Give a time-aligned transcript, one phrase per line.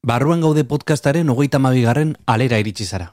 [0.00, 3.10] Barruan gaude podcastaren hogeita mabigarren alera iritsi zara.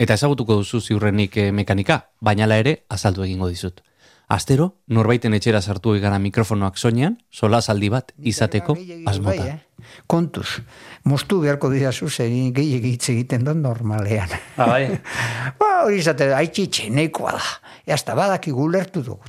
[0.00, 3.82] Eta ezagutuko duzu ziurrenik eh, mekanika, baina la ere azaldu egingo dizut.
[4.32, 8.72] Astero, norbaiten etxera sartu egara mikrofonoak soinean, sola saldi bat izateko
[9.04, 9.44] asmota.
[9.44, 9.90] Bai, eh?
[10.08, 10.62] Kontuz,
[11.04, 14.32] moztu beharko dira zuzen gehiagik hitz egiten dut normalean.
[14.56, 14.88] Ah, bai.
[15.60, 17.52] ba, hori izate, haitxitxe, neikoa da.
[17.84, 19.28] Eazta badaki gulertu dugu.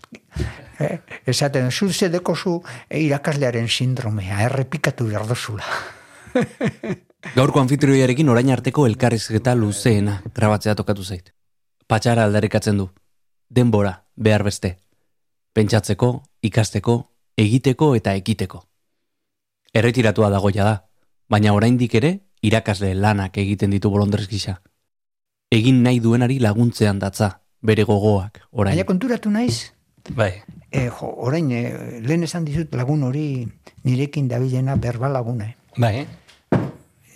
[0.79, 0.95] Eh?
[1.27, 5.67] Esaten, zuze dekozu eh, irakaslearen sindromea, errepikatu behar dozula.
[7.35, 11.31] Gaurko anfitrioiarekin orain arteko elkarrizketa luzeena grabatzea tokatu zait.
[11.87, 12.89] Patxara aldarikatzen du.
[13.49, 14.77] Denbora, behar beste.
[15.53, 16.09] Pentsatzeko,
[16.43, 16.95] ikasteko,
[17.37, 18.63] egiteko eta ekiteko.
[19.75, 20.75] Erretiratua dagoia da,
[21.29, 22.11] baina oraindik ere
[22.45, 24.59] irakasle lanak egiten ditu bolondrez gisa.
[25.51, 27.29] Egin nahi duenari laguntzean datza,
[27.61, 28.75] bere gogoak, orain.
[28.75, 29.71] Baina konturatu naiz,
[30.15, 30.31] Bai.
[30.71, 31.61] e, jo, orain e,
[32.01, 33.47] lehen esan dizut lagun hori
[33.83, 35.49] nirekin dabilena berba laguna.
[35.49, 36.05] eh?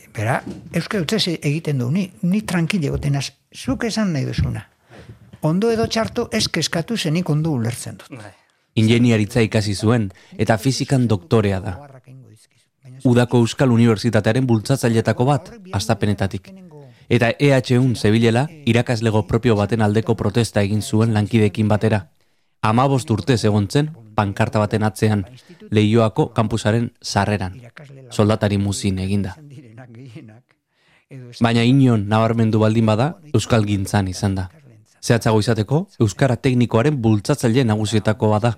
[0.10, 0.22] Bai.
[0.22, 0.42] Bera,
[0.74, 4.66] euskal utzez egiten du, ni, ni tranquile gotenaz, zuk esan nahi duzuna.
[5.42, 8.24] Ondo edo txarto ez keskatu zenik ondo ulertzen dut.
[8.76, 11.78] Ingeniaritza ikasi zuen eta fizikan doktorea da.
[13.06, 16.52] Udako Euskal Unibertsitatearen bultzatzailetako bat, astapenetatik.
[17.10, 22.10] Eta EHUn zebilela irakaslego propio baten aldeko protesta egin zuen lankidekin batera.
[22.62, 25.24] Amabost urtez egon zen, pankarta baten atzean,
[25.72, 27.56] leioako kampusaren sarreran,
[28.12, 29.38] soldatari muzin eginda.
[31.42, 34.44] Baina inon nabarmendu baldin bada, Euskal Gintzan izan da.
[35.02, 38.52] Zehatzago izateko, Euskara teknikoaren bultzatzaile nagusietako bada,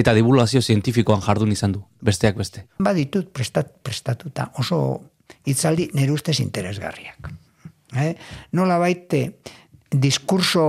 [0.00, 2.64] eta divulgazio zientifikoan jardun izan du, besteak beste.
[2.80, 4.78] Baditut prestat, prestatuta oso
[5.44, 7.28] itzaldi nire ustez interesgarriak.
[8.00, 8.14] Eh?
[8.56, 9.22] Nola baite
[9.92, 10.64] diskurso,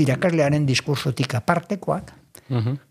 [0.00, 2.14] irakaslearen diskursotik apartekoak,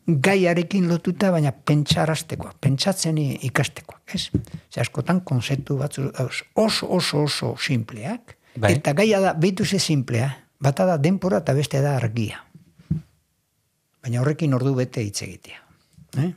[0.08, 4.30] gaiarekin lotuta, baina pentsaraztekoak, pentsatzen i- ikastekoak, ez?
[4.74, 6.12] Ze askotan konzeptu batzu
[6.56, 8.74] oso, oso, oso simpleak, Bai.
[8.74, 12.44] eta gaia da, behitu ze simplea, bata da denpora eta beste da argia.
[14.04, 15.62] Baina horrekin ordu bete hitz egitea.
[16.18, 16.34] Eh?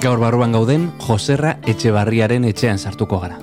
[0.00, 3.36] Gaur barruan gauden, Joserra Etxebarriaren etxean sartuko gara.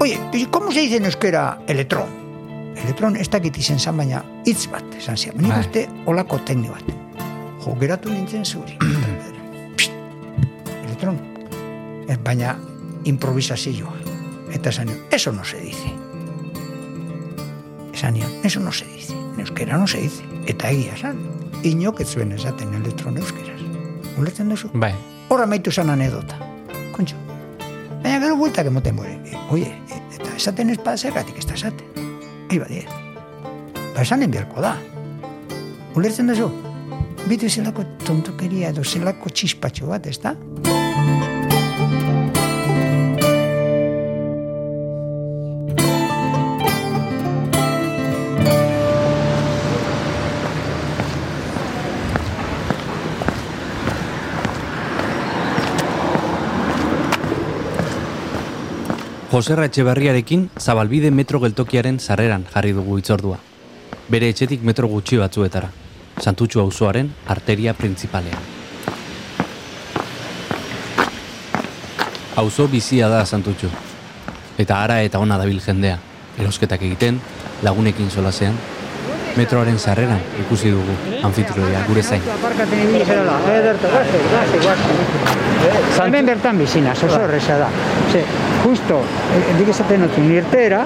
[0.00, 2.10] Oye, ¿y ¿cómo se dice en euskera electrón?
[2.76, 5.38] Electrón ez dakit izen zan, baina hitz bat, esan zian.
[5.40, 5.60] Nik Bai.
[5.60, 6.84] uste olako tekni bat.
[7.64, 8.76] Jo, geratu nintzen zuri.
[9.78, 11.16] Psst, electrón.
[12.08, 12.58] Ez, baina
[13.08, 13.96] improvisazioa.
[14.52, 15.94] Eta esan nion, eso no se dice.
[17.94, 19.16] Esan nion, eso no se dice.
[19.16, 20.22] En euskera no se dice.
[20.46, 21.24] Eta egia esan.
[21.62, 23.61] Inok ez zuen esaten elektron euskeraz.
[24.18, 24.70] Ulertzen duzu?
[24.74, 24.92] Bai.
[25.32, 26.36] Horra maitu zan anedota.
[26.92, 27.16] Kontxo.
[28.02, 29.14] Baina gero bueltak emoten bore.
[29.24, 32.04] E, oie, e, eta esaten ez bada zergatik ez da esaten.
[32.50, 32.84] Ei badie.
[33.94, 34.76] Ba esanen beharko da.
[35.96, 36.50] Ulertzen duzu?
[37.28, 40.34] Bitu zelako tontokeria edo zelako txispatxo bat, ez da?
[59.32, 63.38] Joserra Etxeberriarekin zabalbide metro geltokiaren sarreran jarri dugu itzordua.
[64.12, 65.70] Bere etxetik metro gutxi batzuetara.
[66.20, 68.42] Santutxu auzoaren arteria printzipalean.
[72.44, 73.72] Auzo bizia da Santutxu.
[74.60, 75.96] Eta ara eta ona dabil jendea.
[76.36, 77.24] Erosketak egiten,
[77.64, 78.60] lagunekin solasean.
[79.36, 80.94] Metroaren sarreran ikusi dugu
[81.24, 82.22] anfitrioia gure zain.
[86.02, 87.68] Hemen bertan bizina, oso erresa da.
[88.12, 88.24] Ze,
[88.64, 88.98] justo,
[89.36, 90.82] eh, dik esaten dut nirtera,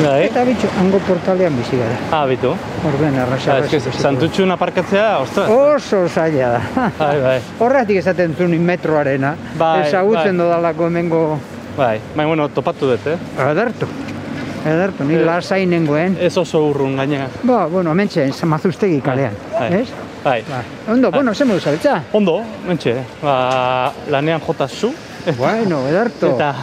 [0.00, 0.26] Bai.
[0.26, 1.96] eta bitxo, hango portalean bizi gara.
[2.12, 2.52] Ah, bitu.
[2.88, 3.56] Orden erresa.
[3.56, 5.48] Ah, santutxun aparkatzea, ostras.
[5.50, 6.90] Oso zaila da.
[6.98, 7.38] Bai, bai.
[7.58, 9.34] Horregatik esaten zuen metroarena.
[9.58, 10.44] Bai, Ezagutzen bai.
[10.46, 11.24] dodalako hemengo
[11.76, 13.16] Bai, bai, bueno, topatu dut, eh?
[13.50, 13.86] ederto.
[14.64, 15.24] Ederto, ni Eh.
[15.24, 16.16] lasai nengoen.
[16.20, 17.28] Ez oso urrun gainera.
[17.42, 19.32] Ba, bueno, mentxe, mazuztegi kalean.
[19.58, 19.72] Bai.
[19.80, 19.88] Ez?
[20.24, 20.42] Bai.
[20.48, 20.62] Ba.
[20.92, 22.02] Ondo, bueno, ze modu zabiltza?
[22.12, 24.92] Ondo, mentxe, ba, lanean jota zu.
[25.38, 26.34] Bueno, ederto.
[26.34, 26.54] Eta,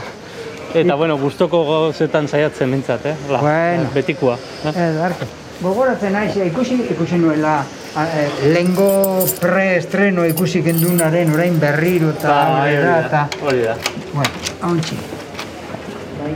[0.74, 3.16] eta, bueno, gustoko gozetan saiatzen mintzat, eh?
[3.30, 3.90] La, Bueno.
[3.94, 4.38] Betikoa.
[4.66, 4.70] Eh?
[4.76, 5.26] Ederto.
[5.62, 7.64] Gogoratzen naiz, ikusi, ikusi nuela
[7.98, 13.76] eh, lengo pre-estreno ikusi gendunaren orain berriro eta Bai, hori da, hori da.
[14.14, 14.30] Bueno,
[14.62, 14.98] hauntzi.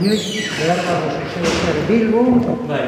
[0.00, 2.22] Behar Bilbo,
[2.68, 2.80] Bai.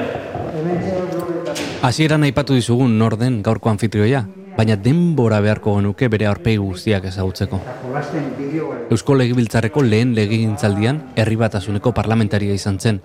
[1.82, 4.24] Hasieran aipatu dizugun nor den gaurko anfitrioia,
[4.56, 7.60] baina denbora beharko genuke bere aurpegi guztiak ezagutzeko.
[8.90, 13.02] Eusko Legebiltzarreko lehen legegintzaldian herri batasuneko parlamentaria izan zen.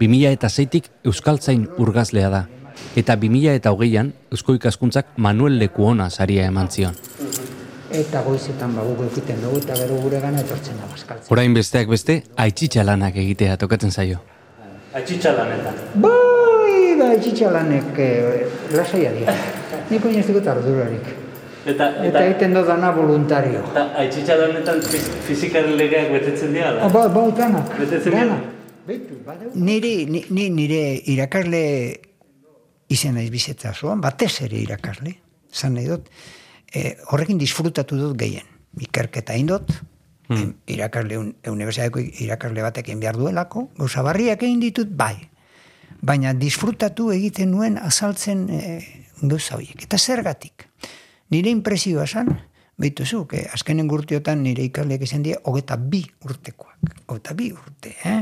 [0.00, 2.42] 2006tik Euskaltzain urgazlea da,
[2.96, 6.94] Eta 2000 eta hogeian, Eusko ikaskuntzak Manuel Lekuona saria eman zion.
[7.94, 11.30] Eta goizetan bagu egiten dugu eta gero gure gana etortzen da bazkaltzen.
[11.34, 14.18] Orain besteak beste, aitzitsa lanak egitea tokatzen zaio.
[14.94, 15.74] Atxitsa lanetan.
[16.02, 18.44] Bai, bai, txitxalanek eh,
[18.74, 19.34] lasaia dira.
[19.90, 21.08] Nik oin ez dut ardurarik.
[21.66, 23.62] Eta, Eta egiten dodana voluntario.
[23.70, 27.72] eta atxitsa lanetan fiz, fizikaren legeak betetzen dira, Ah, Ba, ba, danak.
[27.78, 28.50] Betetzen danak.
[29.54, 31.62] Niri, ni, ni nire irakasle
[32.88, 35.14] izen naiz bizetza zoan, batez ere irakasle,
[35.50, 36.10] zan nahi dut,
[36.74, 38.46] e, horrekin disfrutatu dut gehien.
[38.80, 39.70] Ikerketa indot,
[40.28, 40.50] hmm.
[40.74, 45.14] irakasle, un, unibertsitateko irakasle batek egin behar duelako, gauza barriak egin ditut, bai.
[46.04, 48.62] Baina disfrutatu egiten nuen azaltzen e,
[49.22, 49.86] gauza horiek.
[49.86, 50.66] Eta zergatik?
[51.32, 52.34] Nire impresioa esan,
[52.76, 56.98] behituzu, que azkenen urteotan nire ikasleak izan dira, hogeta bi urtekoak.
[57.06, 58.20] Hogeta bi urte, eh?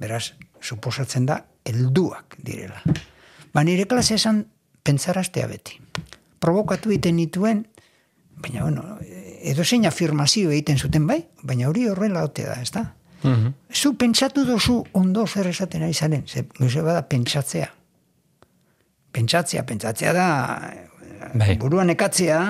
[0.00, 2.82] Beraz, suposatzen da, helduak direla.
[3.52, 4.46] Ba, nire klase esan,
[4.82, 5.78] pentsaraztea beti.
[6.42, 7.66] Provokatu egiten nituen,
[8.42, 8.98] baina, bueno,
[9.42, 12.86] edo zein afirmazio egiten zuten bai, baina hori horrela ote da, ez da?
[13.70, 17.68] Zu pentsatu dozu ondo zer esaten ari zaren, ze, ze bada pentsatzea.
[19.12, 20.26] Pentsatzea, pentsatzea da,
[21.34, 21.56] Bai.
[21.56, 22.40] buruan ekatzea,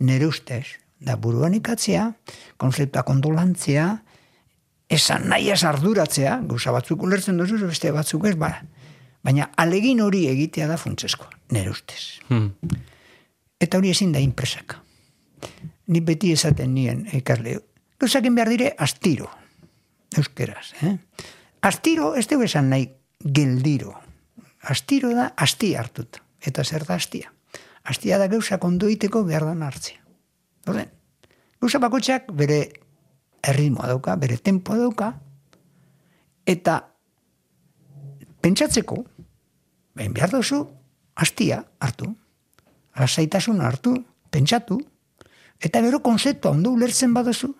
[0.00, 2.06] nire ustez, da buruan ekatzea,
[2.56, 3.88] konzeptua kondolantzea,
[4.88, 8.54] esan nahi ez arduratzea, gauza batzuk ulertzen duzu, beste batzuk ez, ba.
[9.24, 12.20] baina alegin hori egitea da funtzesko, nire ustez.
[12.28, 12.50] Hmm.
[13.60, 14.83] Eta hori ezin da inpresaka.
[15.86, 17.58] Ni beti esaten nien, ekarle,
[18.00, 19.28] gauzakin behar dire astiro,
[20.16, 20.72] euskeraz.
[20.82, 20.96] Eh?
[21.64, 22.88] Astiro, ez dugu esan nahi
[23.24, 23.94] geldiro.
[24.62, 26.20] Astiro da asti hartut.
[26.44, 27.32] Eta zer da astia?
[27.84, 30.00] Astia da gauza ondo egiteko behar dan hartzea.
[30.68, 30.88] Orden,
[31.60, 32.58] gauza bakotxak bere
[33.44, 35.10] erritmoa dauka, bere tempoa dauka,
[36.48, 36.78] eta
[38.44, 39.02] pentsatzeko,
[39.96, 40.62] behin behar duzu,
[41.16, 42.08] astia hartu,
[42.96, 43.94] lasaitasun hartu,
[44.30, 44.80] pentsatu,
[45.60, 47.54] eta gero konzeptua ondo ulertzen baduzu,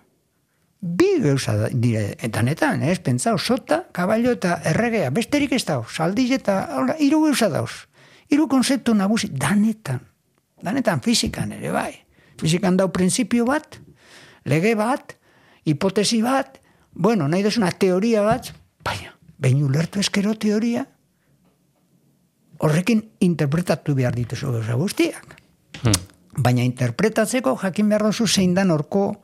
[0.84, 6.28] bi gauza dire, eta netan, ez, pentsau, sota, kaballo eta erregea, besterik ez dauz, saldiz
[6.36, 7.86] eta, hola, hiru gauza dauz.
[8.28, 10.02] Hiru konzeptu nagusi, danetan,
[10.62, 11.92] danetan fizikan ere, bai.
[12.40, 13.78] Fizikan dau printzipio bat,
[14.44, 15.16] lege bat,
[15.64, 16.58] hipotesi bat,
[16.92, 18.52] bueno, nahi duzuna teoria bat,
[18.84, 20.84] baina, behin ulertu eskero teoria,
[22.60, 25.40] horrekin interpretatu behar dituzu gauza guztiak.
[26.36, 29.22] Baina interpretatzeko jakin behar duzu zein dan orko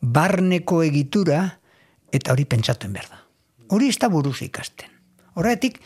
[0.00, 1.40] barneko egitura
[2.12, 3.22] eta hori pentsatuen behar da.
[3.74, 4.90] Hori ez da buruz ikasten.
[5.34, 5.80] Horretik,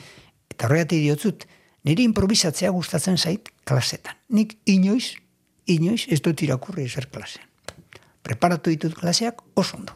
[0.50, 1.46] eta horretik diotzut,
[1.88, 4.18] niri improvisatzea gustatzen zait klasetan.
[4.28, 5.14] Nik inoiz,
[5.66, 7.46] inoiz ez dut irakurri ezer klasean.
[8.22, 9.94] Preparatu ditut klaseak oso ondo.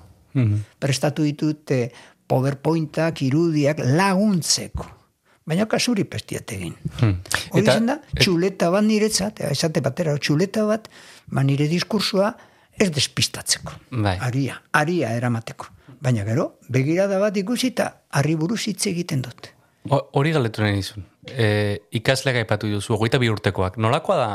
[0.80, 1.90] Prestatu ditut eh,
[2.26, 5.01] powerpointak, irudiak laguntzeko.
[5.46, 6.74] Baina kasuri pestiat egin.
[7.02, 10.86] Hori Eta- izan da, txuleta bat niretzat, esate batera, txuleta bat,
[11.26, 12.36] ba nire diskursua
[12.78, 13.72] ez despistatzeko.
[13.90, 14.16] Bai.
[14.22, 15.66] Aria, aria eramateko.
[16.02, 19.50] Baina gero, begirada bat ikusi eta harri buruz hitz egiten dut.
[19.90, 21.04] Ho- Hori galetu nahi nizun.
[21.26, 23.76] E, ikasleak aipatu duzu, hogeita bi urtekoak.
[23.82, 24.30] Nolakoa da,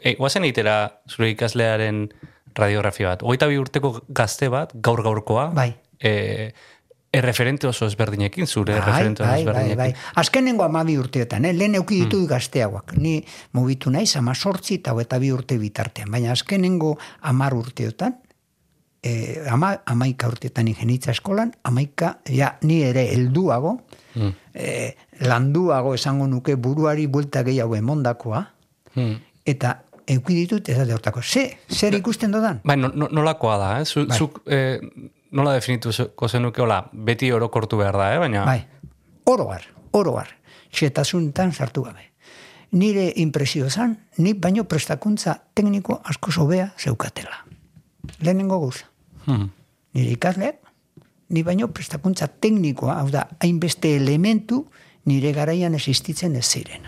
[0.00, 0.76] e, guazen egitera
[1.10, 2.06] zure ikaslearen
[2.54, 3.22] radiografia bat.
[3.26, 5.50] Hogeita bi urteko gazte bat, gaur gaurkoa.
[5.54, 5.72] Bai.
[5.98, 6.52] E,
[7.12, 9.76] erreferente oso ezberdinekin, zure Bai, erreferente oso bai, bai, ezberdinekin.
[9.78, 9.94] bai.
[10.14, 11.52] Azkenengo amabi urteetan, eh?
[11.54, 12.96] lehen euki ditu gazteagoak.
[12.96, 16.10] Ni mugitu naiz, ama sortzi eta eta bi urte bitartean.
[16.10, 18.18] Baina azkenengo amar urteotan,
[19.02, 23.78] eh, ama, amaika urteetan ingenitza eskolan, amaika, ja, ni ere helduago,
[24.54, 28.50] eh, landuago esango nuke buruari buelta gehiago emondakoa,
[28.96, 29.18] Hmm.
[29.44, 31.20] eta euki ditut ez hortako.
[31.22, 32.60] Ze, zer ikusten dodan?
[32.64, 33.84] Bai, no, no, nolakoa da, eh?
[33.84, 34.16] Zu, Bai.
[34.18, 34.80] Zuk, e,
[35.30, 38.18] nola definituko zenuke, hola, beti orokortu behar da, eh?
[38.18, 38.60] Baina, Bai,
[39.24, 40.28] oroar, oroar,
[40.72, 42.12] xetasuntan sartu gabe.
[42.76, 47.44] Nire impresio zan, ni baino prestakuntza tekniko asko sobea zeukatela.
[48.20, 48.86] Lehenengo gauza.
[49.24, 49.50] Hmm.
[49.94, 50.58] Nire ikasleak,
[51.28, 54.66] ni baino prestakuntza teknikoa, hau da, hainbeste elementu
[55.06, 56.86] nire garaian existitzen ez ziren.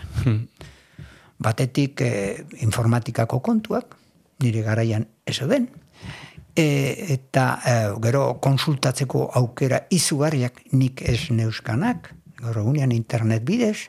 [1.38, 3.94] Batetik eh, informatikako kontuak,
[4.42, 5.68] nire garaian ez den,
[6.58, 12.10] e, eta e, gero konsultatzeko aukera izugarriak nik ez neuskanak,
[12.42, 13.86] gaur egunean internet bidez,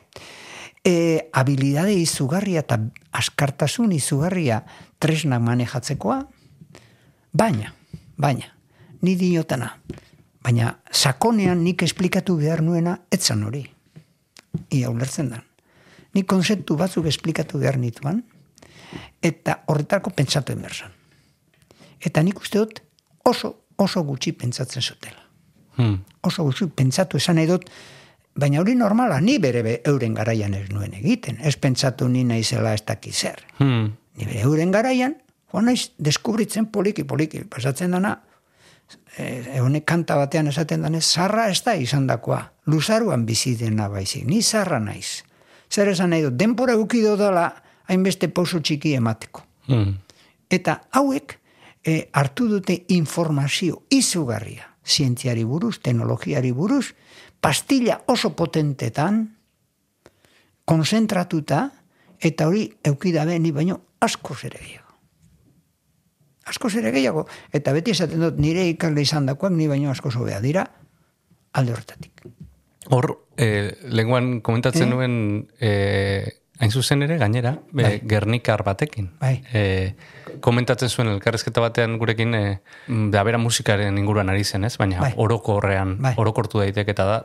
[0.86, 2.78] e, habilidade izugarria eta
[3.18, 4.62] askartasun izugarria
[5.02, 6.20] tresnak manejatzekoa,
[7.32, 7.74] baina,
[8.16, 8.54] baina,
[9.02, 9.74] ni diotana,
[10.44, 13.64] baina sakonean nik esplikatu behar nuena etzan hori.
[14.74, 15.42] Ia ulertzen da.
[16.14, 18.22] Nik konzeptu batzuk esplikatu behar nituan,
[19.22, 20.99] eta horretarako pentsatu emerzan.
[22.00, 22.82] Eta nik uste dut
[23.24, 25.22] oso, oso gutxi pentsatzen zutela.
[25.76, 26.00] Hmm.
[26.22, 27.68] Oso gutxi pentsatu esan dut,
[28.34, 31.38] baina hori normala, ni bere be, euren garaian ez nuen egiten.
[31.40, 33.42] Ez pentsatu ni naizela ez daki zer.
[33.58, 33.92] Hmm.
[34.16, 35.16] Ni bere euren garaian,
[35.52, 38.16] joan naiz, deskubritzen poliki, poliki, pasatzen dana,
[39.16, 44.26] e, honek kanta batean esaten danez, zarra ez da izan dakoa, luzaruan bizi dena baizik,
[44.26, 45.22] ni zarra naiz.
[45.70, 47.50] Zer esan nahi du, denpora eukido dela,
[47.90, 49.44] hainbeste pauso txiki emateko.
[49.68, 49.98] Hmm.
[50.50, 51.39] Eta hauek
[51.84, 56.94] e, hartu dute informazio izugarria, zientziari buruz, teknologiari buruz,
[57.40, 59.36] pastilla oso potentetan,
[60.64, 61.70] konzentratuta,
[62.20, 64.94] eta hori eukidabe ni baino asko ere gehiago.
[66.50, 67.26] Asko ere gehiago.
[67.52, 70.66] Eta beti esaten dut, nire ikasle izan dakoak, ni baino asko zobea dira,
[71.52, 72.22] alde horretatik.
[72.90, 74.90] Hor, eh, lenguan komentatzen Eh?
[74.90, 78.00] nuen, eh, hain zuzen ere, gainera, be, Bai.
[78.06, 79.10] gernikar batekin.
[79.20, 79.42] Bai.
[79.52, 79.94] Eh,
[80.44, 82.58] komentatzen zuen elkarrezketa batean gurekin, eh,
[83.10, 84.76] da bera musikaren inguruan ari zen, ez?
[84.78, 85.14] Baina Bai.
[85.16, 86.14] orokorrean, Bai.
[86.20, 87.16] orokortu daiteke eta da,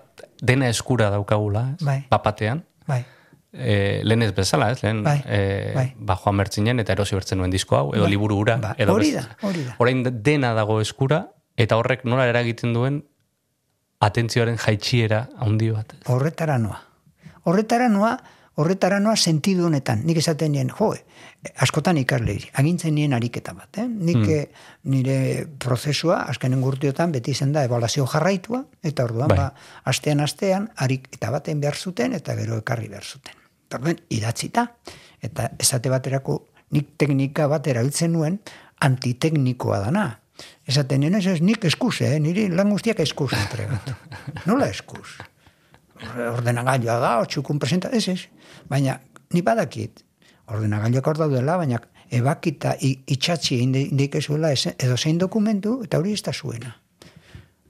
[0.41, 1.83] dena eskura daukagula, ez?
[1.85, 2.05] Bai.
[2.09, 2.63] Papatean.
[2.87, 3.03] Bai,
[3.57, 4.81] E, lehen ez bezala, ez?
[4.83, 5.93] Lehen, Bai, e, bai.
[5.97, 8.57] ba, joan bertzinen eta erosi bertzen nuen disko hau, edo Bai, liburu hura.
[8.59, 9.75] ba, edo hori da, hori da.
[9.79, 11.21] Orain dena dago eskura,
[11.55, 13.05] eta horrek nola eragiten duen
[14.03, 15.93] atentzioaren jaitsiera handi bat.
[15.93, 16.01] ez?
[16.11, 16.81] horretara noa.
[17.45, 18.17] Horretara noa,
[18.55, 20.01] horretara noa sentidu honetan.
[20.07, 20.91] Nik esaten nien, jo,
[21.61, 23.81] askotan ikasle, agintzen nien ariketa bat.
[23.81, 23.85] Eh?
[23.87, 24.41] Nik eh,
[24.91, 25.17] nire
[25.61, 29.39] prozesua, azkenen gurtiotan, beti zen da, evaluazio jarraitua, eta orduan, Bai.
[29.43, 29.49] ba,
[29.91, 33.35] astean astean, ariketa baten behar zuten, eta gero ekarri behar zuten.
[33.75, 34.69] Orduan, idatzita,
[35.25, 36.39] eta esate baterako,
[36.75, 38.39] nik teknika bat erabiltzen nuen,
[38.85, 40.09] antiteknikoa dana.
[40.67, 42.17] Esaten nien, ez ez, nik eskuz, eh?
[42.19, 43.95] niri lan guztiak eskuz entregatu.
[44.49, 45.19] Nola eskuz?
[46.03, 48.25] ordenagailua da, o txukun presenta, ez ez.
[48.69, 48.99] Baina,
[49.33, 50.03] ni badakit,
[50.51, 51.81] ordenagailuak hor daudela, baina
[52.13, 56.75] ebakita itxatzi indikezuela edo zein dokumentu, eta hori ez da zuena.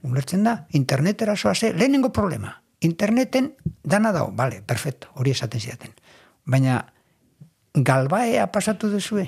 [0.06, 2.62] Ulertzen da, internetera zoaze, lehenengo problema.
[2.82, 5.96] Interneten dana dago, bale, perfecto, hori esaten zidaten.
[6.46, 6.84] Baina,
[7.74, 9.26] galbaea pasatu duzue,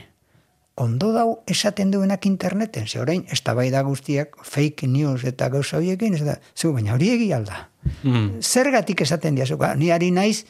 [0.77, 6.13] ondo dau esaten duenak interneten, ze orain, ez da guztiak fake news eta gauza horiekin,
[6.13, 7.69] ez da, zu, baina hori egia alda.
[8.03, 10.45] Mm, Zergatik esaten diazuka, ni ari naiz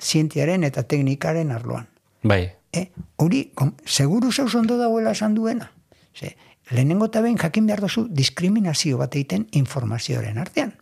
[0.00, 1.88] zientziaren eta teknikaren arloan.
[2.22, 2.52] bai.
[2.72, 5.70] E, hori, kom, seguru zauz ondo dagoela esan duena.
[6.14, 6.36] Ze,
[6.70, 10.72] lehenengo eta behin jakin behar dozu diskriminazio bat egiten informazioaren artean.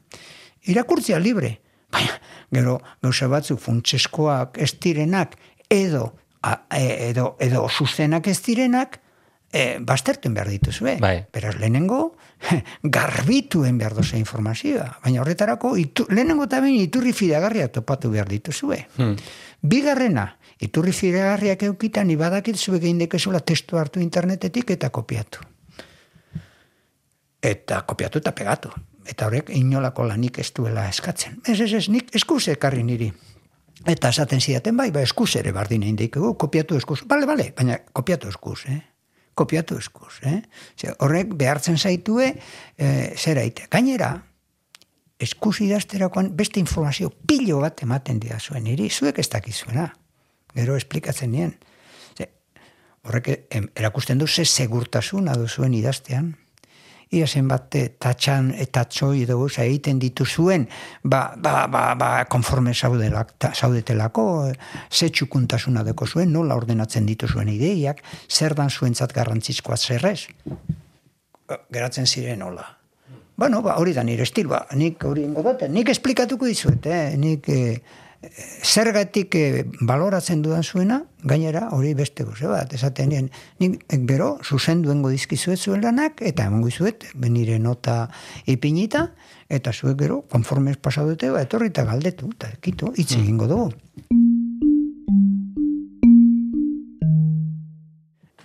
[0.71, 1.57] Irakurtzia libre,
[1.91, 2.21] baina
[2.55, 5.37] gero gauza batzu funtseskoak ez direnak
[5.71, 6.13] edo,
[6.43, 9.00] a, e, edo, edo zuzenak ez direnak,
[9.53, 10.97] e, bastertuen behar dituzue.
[11.01, 11.27] Bai.
[11.33, 12.17] Beraz, lehenengo,
[12.83, 14.99] garbituen behar dozu informazioa.
[15.05, 18.85] Baina horretarako, itu, lehenengo eta behin iturri fidagarria topatu behar dituzue.
[18.97, 19.17] Hmm.
[19.61, 20.27] Bigarrena,
[20.63, 25.45] iturri fidagarriak eukitan, ni badakit zuek egin dekezula testu hartu internetetik eta kopiatu.
[27.43, 28.71] Eta kopiatu eta pegatu.
[29.09, 31.41] Eta horrek inolako lanik ez duela eskatzen.
[31.49, 33.11] Ez, ez, ez, nik eskuz ekarri niri.
[33.89, 37.01] Eta esaten zidaten bai, ba eskuz ere bardin egin deikegu, kopiatu eskuz.
[37.09, 38.83] Bale, bale, baina kopiatu eskuz, eh?
[39.41, 40.43] Kopiatu eskuz, eh?
[41.01, 42.35] Horrek behartzen zaitue,
[42.77, 43.69] eh, zera ite.
[43.73, 44.11] Gainera,
[45.21, 49.89] eskuz idazterakoan beste informazio pilo bat ematen dira zuen niri, zuek ez dakizuena.
[50.55, 51.57] Gero esplikatzen nien.
[53.01, 53.31] Horrek
[53.81, 56.35] erakusten du ze segurtasuna duzuen idaztean.
[57.11, 60.69] Ia zenbat eh, tatxan eta txoi edo egiten dituzuen,
[61.03, 64.55] ba, ba, ba, ba konforme zaudelak, ta, zaudetelako, eh,
[64.91, 70.29] ze txukuntasuna deko zuen, nola ordenatzen dituzuen ideiak, zer dan zuentzat garrantzizkoa zerrez.
[71.73, 72.77] Geratzen ziren nola.
[73.41, 77.17] Bueno, ba, hori da nire estil, ba, nik hori ingo dute, nik esplikatuko dizuet, eh?
[77.17, 77.79] nik eh,
[78.21, 84.39] zergatik eh, baloratzen dudan zuena, gainera hori beste goze bat, esaten nien, nik eh, bero,
[84.45, 88.11] zuzen duengo dizkizuet zuen lanak, eta emango dizuet, nire nota
[88.47, 89.09] ipinita,
[89.49, 93.71] eta zuek gero, konformez pasadute, ba, etorri eta galdetu, eta kitu, hitz egingo dugu.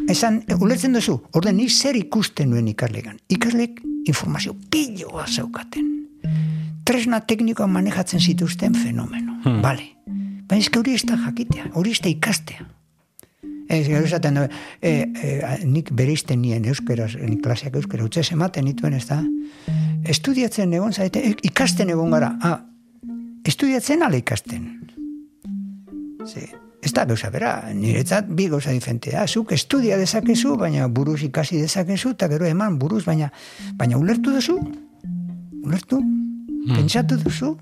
[0.08, 3.17] Esan, e, ulertzen duzu, orden nik zer ikusten nuen ikaslegan.
[3.27, 5.91] Ikaslek informazio piloa zeukaten.
[6.86, 9.39] Tresna teknikoa manejatzen zituzten fenomeno.
[9.44, 9.62] Hmm.
[9.62, 9.91] Bale.
[10.46, 12.65] Baina ez hori ez da jakitea, hori ez da ikastea.
[13.67, 14.50] Ez, gero esaten, e,
[14.89, 15.29] e,
[15.65, 19.24] nik bereizten nien euskeraz, nik klaseak euskera, utzez ematen nituen ez da.
[20.05, 22.36] Estudiatzen egon zaite, e, ikasten egon gara.
[22.46, 22.60] Ah,
[23.46, 24.70] estudiatzen ala ikasten.
[26.29, 26.46] Ze,
[26.86, 29.25] ez da gauza bera, niretzat bi gauza diferentea.
[29.25, 33.32] Zuk estudia dezakezu, baina buruz ikasi dezakezu, eta gero eman buruz, baina,
[33.82, 34.60] baina ulertu duzu?
[35.66, 36.00] Ulertu?
[36.70, 37.56] Pentsatu duzu?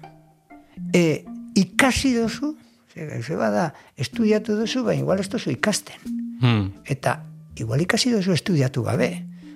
[0.94, 1.24] E,
[1.56, 2.54] ikasi duzu?
[2.94, 3.68] Ze, gauza bada,
[3.98, 6.00] estudiatu duzu, baina igual ez duzu ikasten.
[6.42, 6.72] Hmm.
[6.86, 7.22] Eta
[7.58, 9.10] igual ikasi duzu estudiatu gabe.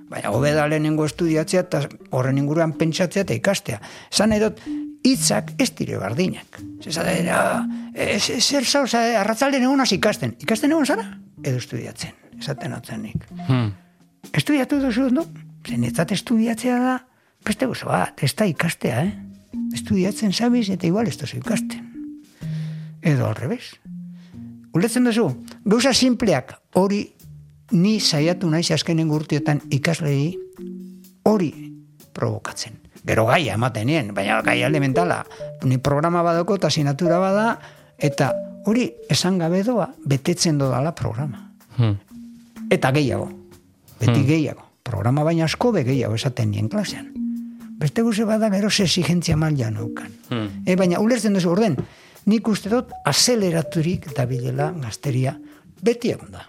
[0.07, 1.81] Baina hobe da lehenengo estudiatzea eta
[2.15, 3.81] horren inguruan pentsatzea eta ikastea.
[4.11, 4.61] Zan edot,
[5.03, 6.61] hitzak ez dire bardinak.
[6.83, 7.17] Zesate,
[7.93, 10.37] e, zer zauz, arratzalden egon ikasten.
[10.39, 11.05] Ikasten egon zara?
[11.43, 13.27] Edo estudiatzen, esaten atzen nik.
[13.47, 13.73] Hmm.
[14.33, 15.27] Estudiatu duzu ondo?
[15.67, 16.97] Zen etzat estudiatzea da,
[17.47, 19.13] beste gozo bat, ez da ikastea, eh?
[19.73, 21.85] Estudiatzen zabiz eta igual ez duzu ikasten.
[23.01, 23.75] Edo al revés.
[24.75, 25.29] Uletzen duzu,
[25.65, 27.13] gauza simpleak hori
[27.71, 30.35] ni saiatu naiz azkenen gurtiotan ikaslei
[31.23, 31.51] hori
[32.13, 32.77] provokatzen.
[33.07, 35.21] Gero gaia ematen nien, baina gaia elementala.
[35.63, 37.59] Ni programa badoko eta sinatura bada,
[37.97, 38.33] eta
[38.67, 41.51] hori esan gabe doa, betetzen dodala programa.
[41.77, 41.95] Hmm.
[42.69, 43.29] Eta gehiago.
[43.99, 44.27] Beti Hmm.
[44.27, 44.63] gehiago.
[44.83, 47.13] Programa baina asko be gehiago esaten nien klasean.
[47.77, 50.11] Beste guze bada gero exigentzia maila neukan.
[50.29, 50.63] Hmm.
[50.65, 51.77] E, baina ulertzen duzu orden,
[52.25, 55.37] nik uste dut azeleraturik dabilela gazteria
[55.81, 56.43] beti egon da.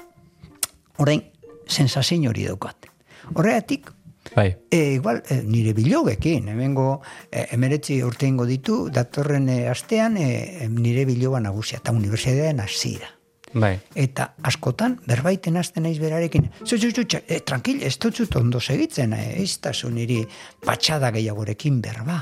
[0.98, 1.22] Orain,
[1.68, 2.88] sensazio hori daukat.
[3.34, 3.92] Horregatik,
[4.34, 4.56] Bai.
[4.70, 11.04] E, igual, e, nire bilogekin, hemengo e, emeretzi urte ditu, datorren e, astean e, nire
[11.06, 13.17] biloba nagusia, eta unibertsitatean hasi da.
[13.54, 13.78] Bai.
[13.96, 19.14] Eta askotan, berbaiten hasten naiz berarekin, zu, zu, zu, e, tranquil, ez dut ondo segitzen,
[19.16, 20.20] e, ez da zu niri
[20.64, 22.20] patxada gehiagorekin berba.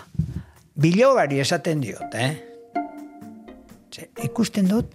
[0.76, 2.30] Bilobari esaten diot, eh?
[3.90, 4.94] Ze, ikusten dut,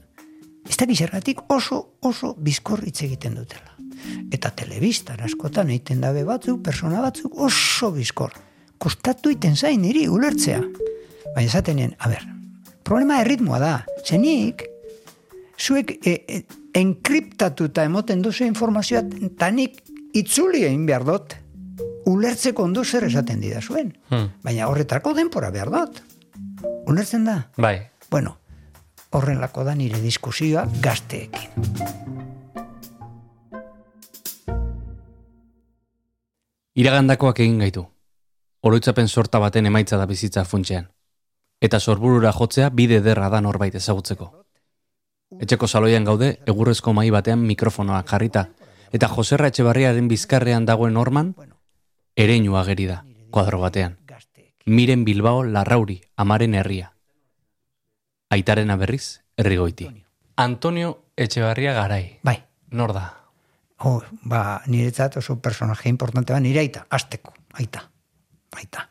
[0.69, 3.75] ez da gizergatik oso, oso bizkor hitz egiten dutela.
[4.31, 8.33] Eta telebistan askotan egiten dabe batzuk, persona batzuk oso bizkor.
[8.81, 10.61] Kostatu iten zain niri ulertzea.
[11.35, 12.23] Baina esaten nien, a ber,
[12.87, 13.73] problema erritmoa da.
[14.05, 14.70] Zenik,
[15.61, 16.41] zuek e, e,
[16.73, 19.81] enkriptatuta emoten duzu informazioa, eta nik
[20.17, 21.35] itzuli egin behar dut,
[22.09, 23.93] ulertzeko ondo zer esaten dida zuen.
[24.09, 24.31] Hmm.
[24.43, 26.01] Baina horretarako denpora behar dut.
[26.89, 27.37] Ulertzen da?
[27.57, 27.77] Bai.
[28.09, 28.37] Bueno,
[29.11, 31.49] horrelako da nire diskusioa gazteekin.
[36.81, 37.85] Iragandakoak egin gaitu.
[38.63, 40.87] Oroitzapen sorta baten emaitza da bizitza funtsean.
[41.61, 44.31] Eta sorburura jotzea bide derra da norbait ezagutzeko.
[45.39, 48.49] Etxeko saloian gaude, egurrezko mai batean mikrofonoak jarrita,
[48.91, 51.33] eta Joserra Etxebarriaren bizkarrean dagoen orman,
[52.15, 53.97] ereinu ageri da, kuadro batean.
[54.65, 56.91] Miren Bilbao larrauri, amaren herria.
[58.29, 59.89] Aitaren berriz, herrigoiti.
[60.35, 62.19] Antonio Etxebarria Garai.
[62.23, 62.37] Bai,
[62.71, 63.21] Nor da?
[63.83, 67.83] oh, ba, niretzat oso personaje importante ba, nire aita, azteko, aita,
[68.57, 68.87] aita.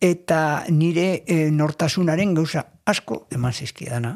[0.00, 4.14] Eta nire e, nortasunaren gauza asko eman zizkidana.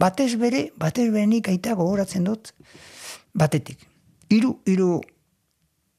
[0.00, 2.52] Batez bere, batez bere nik aita gogoratzen dut,
[3.36, 3.82] batetik.
[4.32, 4.94] Hiru hiru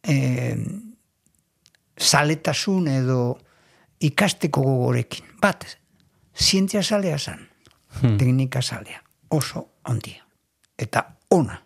[0.01, 0.15] e,
[1.97, 3.19] saletasun edo
[4.01, 5.25] ikasteko gogorekin.
[5.41, 5.65] Bat,
[6.35, 7.47] zientzia salea zan,
[8.01, 8.17] Hmm.
[8.17, 10.25] teknika salea, oso handia.
[10.77, 11.61] Eta ona,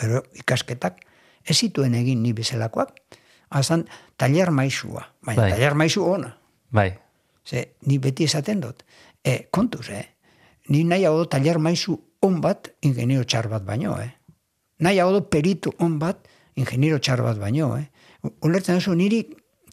[0.00, 0.98] gero ikasketak,
[1.44, 2.92] ez zituen egin ni bezalakoak,
[3.50, 5.50] azan taller maizua, baina Bai.
[5.52, 6.36] taller maizu ona.
[6.70, 6.98] Bai.
[7.46, 8.82] Ze, ni beti esaten dut,
[9.24, 10.08] e, kontuz, eh?
[10.72, 14.12] Ni nahiago dut taller maizu on bat, ingeniero txar bat baino, eh?
[14.80, 16.22] Nahiago dut peritu on bat,
[16.56, 17.88] ingeniero txar bat baino, eh?
[18.46, 19.24] Ulertzen duzu, niri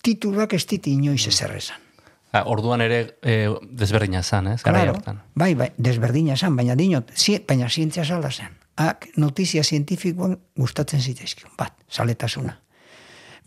[0.03, 1.85] tituluak ez dit inoiz ezer esan.
[2.29, 3.37] Ah, orduan ere e,
[3.79, 4.59] desberdina zan, ez?
[4.61, 5.23] Garai hartan.
[5.39, 8.53] Bai, bai, desberdina zen, baina dinot, zi, baina zientzia salda zen.
[8.79, 12.53] Ak, notizia zientifikoan gustatzen zitzaizkion, bat, saletasuna.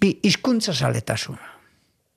[0.00, 1.52] Bi, hizkuntza saletasuna.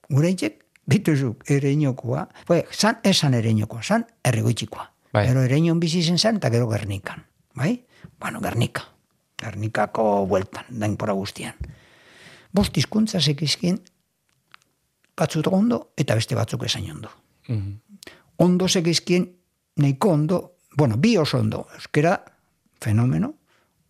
[0.09, 0.57] Gure itxek,
[0.89, 4.89] bituzuk, ere inokoa, bai, zan, esan ere inokoa, zan, erregoitxikoa.
[5.15, 5.27] Bai.
[5.29, 7.23] Gero ere inon bizi zen zen, eta gero Gernikan.
[7.55, 7.85] Bai?
[8.19, 8.83] Bueno, Gernika.
[9.39, 11.55] Gernikako bueltan, denpora guztian.
[12.51, 13.79] Bost hizkuntza sekizkien,
[15.15, 17.09] batzuk ondo, eta beste batzuk esain ondo
[17.47, 17.79] Mhm.
[18.37, 19.29] ondo segizkien
[19.77, 22.25] nahiko ondo, bueno, bi oso ondo, euskera,
[22.81, 23.35] fenomeno,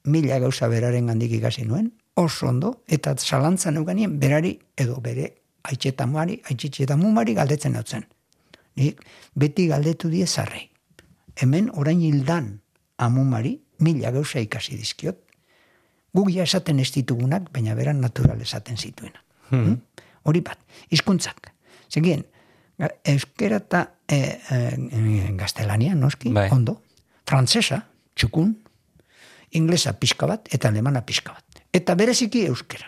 [0.04, 6.42] mila gauza beraren gandik ikasi nuen, oso ondo, eta zalantza neuganien berari edo bere aitxetamari,
[6.46, 8.06] aitxetamumari galdetzen nautzen.
[8.76, 9.02] Nik
[9.34, 10.70] beti galdetu die zarrei.
[11.36, 12.62] Hemen orain hildan
[12.98, 15.20] amumari mila gauza ikasi dizkiot.
[16.16, 19.20] Guk ja esaten ez ditugunak, baina beran natural esaten zituena.
[19.50, 19.82] Hmm?
[20.24, 21.52] Hori bat, hizkuntzak.
[21.92, 22.24] Zegien,
[23.04, 24.20] euskera eta e,
[24.50, 24.60] e,
[25.36, 26.48] gaztelania, noski, Bai.
[26.56, 26.80] ondo.
[27.28, 27.82] Frantzesa,
[28.16, 28.54] txukun,
[29.60, 31.64] inglesa pixka bat, eta alemana pixka bat.
[31.74, 32.88] Eta bereziki euskera.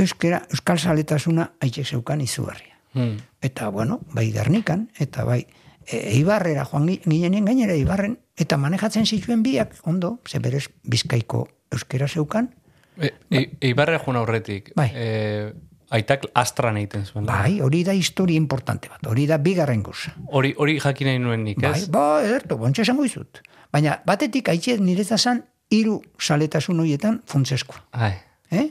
[0.00, 2.74] Euskera, euskal saletasuna haitxek zeukan izugarria.
[2.94, 3.20] Hmm.
[3.40, 5.44] Eta, bueno, bai Gernikan, eta bai
[5.90, 11.48] e, Eibarrera joan gi- ginenen gainera Eibarren, eta manejatzen zituen biak, ondo, ze berez bizkaiko
[11.72, 12.54] euskera zeukan,
[13.00, 14.72] E, e, Eibarra joan aurretik.
[14.76, 14.90] Bai.
[14.94, 15.52] E,
[15.90, 17.24] aitak astran egiten zuen.
[17.24, 20.12] bai, hori da historia importante bat, hori da bigarren guza.
[20.28, 21.88] Hori, hori jakin nahi nuen nik, Bai, ez?
[21.88, 23.40] ba, ederto, bontxe esango izut.
[23.72, 27.80] Baina, batetik haitxe niretza zan, hiru saletasun horietan funtzeskoa.
[27.92, 28.12] Ai.
[28.50, 28.68] Eh?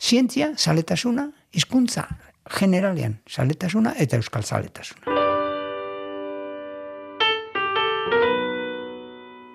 [0.00, 2.08] Zientzia, saletasuna, hizkuntza
[2.48, 5.19] generalean, saletasuna eta euskal saletasuna.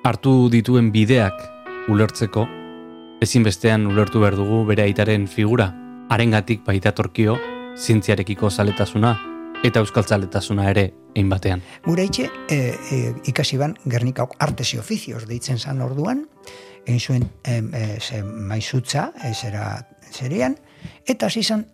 [0.06, 1.40] Hartu dituen bideak
[1.90, 2.46] ulertzeko,
[3.26, 5.72] ezinbestean ulertu behar dugu bere aitaren figura,
[6.14, 7.40] arengatik baitatorkio,
[7.76, 9.16] zientziarekiko zaletasuna
[9.66, 10.84] eta euskal zaletasuna ere
[11.16, 11.64] egin batean.
[11.88, 12.58] Gure itxe, e,
[12.92, 13.00] e,
[13.32, 16.26] ikasi ban, Gernikak artes oficios deitzen zan orduan,
[16.86, 20.60] egin zuen e, e, ze maizutza, e, zera, zerean,
[21.08, 21.66] eta hasi zan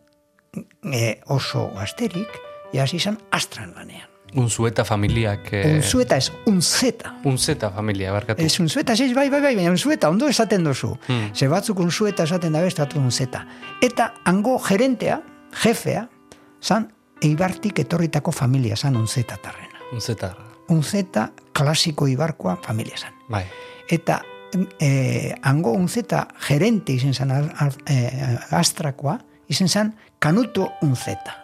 [0.87, 2.39] e, oso gazterik,
[2.71, 4.10] ja hasi zan astran lanean.
[4.35, 5.49] Unzueta familiak...
[5.53, 7.13] Eh, Unzueta ez, unzeta.
[7.23, 8.41] Unzeta familia, barkatu.
[8.43, 10.93] Ez unzueta, ez bai, bai, bai, baina unzueta, ondo esaten duzu.
[11.07, 11.31] Hmm.
[11.35, 13.45] Ze batzuk unzueta esaten dabe, estatu unzeta.
[13.81, 15.21] Eta hango gerentea,
[15.63, 16.07] jefea,
[16.63, 16.87] zan
[17.21, 19.83] eibartik etorritako familia zan unzeta tarrena.
[19.91, 20.35] Unzeta.
[20.69, 23.13] Unzeta klasiko ibarkoa familia zan.
[23.29, 23.43] Bai.
[23.89, 24.21] Eta
[24.79, 29.17] eh, hango unzeta gerente izen zan ar- ar- eh, astrakoa,
[29.51, 31.35] izen zan kanuto unzeta.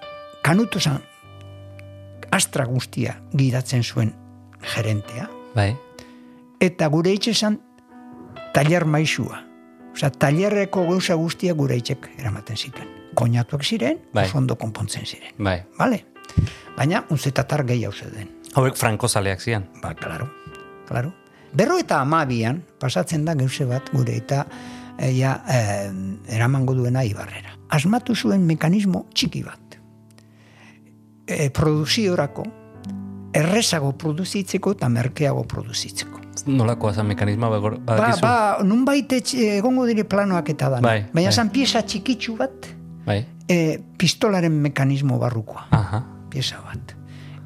[0.43, 1.02] Kanuto zan
[2.32, 4.13] astra guztia gidatzen zuen
[4.76, 5.76] gerentea, Bai.
[6.60, 7.60] eta gure itxe zan
[8.54, 9.44] taller maizua.
[9.94, 12.88] Osa, tallerreko gauza guztia gure itxek eramaten zituen.
[13.18, 14.28] Koinatuak ziren, Bai.
[14.36, 15.34] ondo konpontzen ziren.
[15.38, 15.63] Bai.
[15.80, 16.04] Vale?
[16.78, 18.30] Baina, unzetatar gehiago zeuden.
[18.54, 19.66] Hauek franko zaleak zian.
[19.82, 20.30] Ba, klaro,
[20.88, 21.13] klaro.
[21.54, 24.46] Berro eta amabian, pasatzen da gauze bat gure eta
[25.00, 25.92] eh, ja, eh,
[26.36, 27.56] eramango duena ibarrera.
[27.70, 29.66] Asmatu zuen mekanismo txiki bat.
[31.28, 32.44] E, produziorako,
[33.34, 36.22] errezago produzitzeko eta merkeago produzitzeko.
[36.48, 38.22] Nolakoa zan mekanisma bagor, Ba, badakizu?
[38.22, 40.80] ba, nunbait etxe- egongo dire planoak eta da.
[40.82, 41.34] Bai, Baina bai.
[41.36, 42.68] zan pieza txikitsu bat,
[43.06, 43.26] Bai.
[43.50, 45.68] e, pistolaren mekanismo barrukoa.
[45.72, 46.04] Aha.
[46.30, 46.94] pieza bat.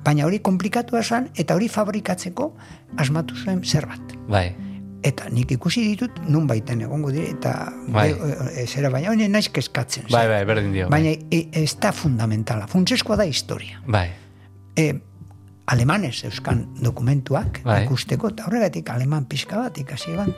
[0.04, 2.56] Baina hori komplikatua zen, eta hori fabrikatzeko
[2.98, 4.16] asmatu zuen zer bat.
[4.28, 4.56] Bai.
[5.04, 8.12] Eta nik ikusi ditut, nun baiten egongo dire, eta Bai.
[8.12, 10.06] e, zera, baina hori naiz kezkatzen.
[10.12, 10.90] Bai, bai, berdin dio.
[10.94, 11.48] Baina Bai.
[11.64, 12.68] ez da fundamentala.
[12.70, 13.82] Funtseskoa da historia.
[13.88, 14.12] Bai.
[14.78, 14.94] E,
[15.66, 17.84] alemanes euskan dokumentuak Bai.
[17.86, 20.36] ikusteko, eta horregatik aleman pixka bat ikasi ban.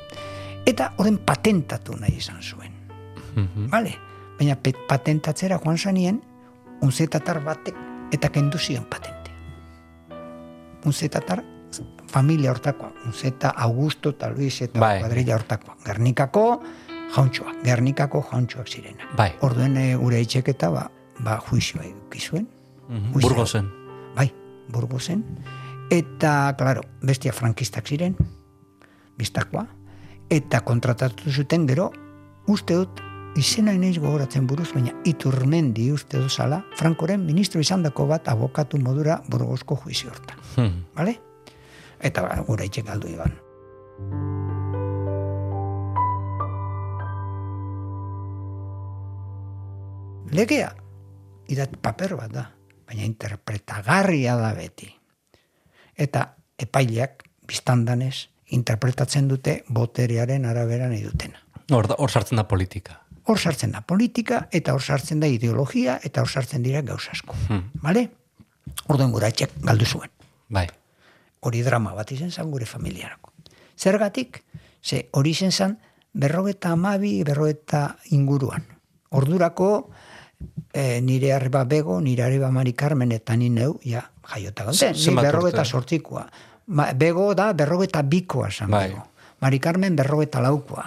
[0.66, 2.72] Eta horren patentatu nahi izan zuen.
[3.36, 3.68] Mhm.
[3.72, 3.98] Vale?
[4.40, 4.56] Baina
[4.88, 6.22] patentatzera joan zanien,
[6.82, 7.76] unzetatar batek
[8.14, 9.32] eta kendu zion patente.
[10.86, 11.44] Unzetatar
[12.14, 15.00] familia hortakoa, unzeta Augusto eta Luis eta Bai.
[15.02, 15.78] kuadrilla hortakoa.
[15.86, 16.62] Gernikako
[17.16, 19.16] jauntxoak, Gernikako jauntxoak zirenak.
[19.18, 19.32] Bai.
[19.42, 20.88] Orduen e, gure itxeketa ba,
[21.26, 22.48] ba juizioa eduki zuen.
[22.90, 23.16] Mhm.
[23.16, 23.28] Uiza.
[23.28, 23.72] Burgosen.
[24.16, 24.30] Bai,
[24.70, 25.26] Burgosen.
[25.92, 28.16] Eta, claro, bestia frankistak ziren,
[29.18, 29.66] biztakoa.
[30.30, 31.92] Eta kontratatu zuten gero,
[32.48, 33.02] uste dut,
[33.38, 38.78] izena inoiz gogoratzen buruz, baina iturmendi uste dut zala, Frankoren ministro izan dako bat abokatu
[38.78, 40.42] modura Burgosko juizio hortan.
[40.56, 40.82] Hmm.
[40.96, 41.33] Vale?
[42.04, 43.32] Eta ba, gura itxek galdu iban.
[50.34, 50.72] Legea,
[51.54, 52.48] idat paper bat da,
[52.90, 54.90] baina interpretagarria da beti.
[55.94, 56.26] Eta
[56.58, 61.40] epaileak, biztandanez, interpretatzen dute boterearen arabera nahi dutena.
[61.72, 63.00] Hor, hor sartzen da politika.
[63.30, 67.36] Hor sartzen da politika, eta hor sartzen da ideologia, eta hor sartzen dira asko.
[67.48, 67.70] Hmm.
[67.82, 68.10] Vale?
[68.90, 70.10] Orduen gura etxek galdu zuen
[70.50, 70.68] Bai.
[71.44, 73.32] Hori drama bat izan zen gure familiarako.
[73.78, 74.44] Zergatik,
[74.82, 75.78] ze hori izan zen
[76.14, 78.64] berrogeta amabi, berrogeta inguruan.
[79.12, 79.90] Ordurako
[80.74, 84.04] e, nire arreba bego, nire arreba Mari Carmen eta ni neu, ja,
[84.34, 85.64] jaiota gauden, Z- ni berrogeta.
[86.68, 88.88] Ma, bego da berrogeta bikoa zen Bai.
[88.90, 89.04] bego.
[89.42, 90.86] Mari Carmen berrogeta laukoa.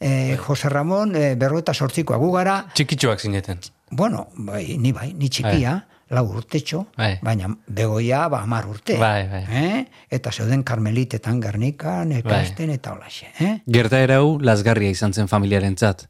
[0.00, 2.16] E, Jose Ramon e, berrogeta sortzikoa.
[2.20, 3.60] Gu gara, Txikitxoak zineten.
[3.90, 7.18] bueno, bai, ni bai, ni txikia, lau urtetxo, Bai.
[7.22, 8.96] baina begoia ba amar urte.
[8.98, 9.44] Bai, bai.
[9.48, 9.84] Eh?
[10.10, 13.26] Eta zeuden karmelitetan garnikan, ekasten eta holaxe.
[13.40, 13.60] Eh?
[13.66, 16.08] Gertaera hau lasgarria izan zen familiarentzat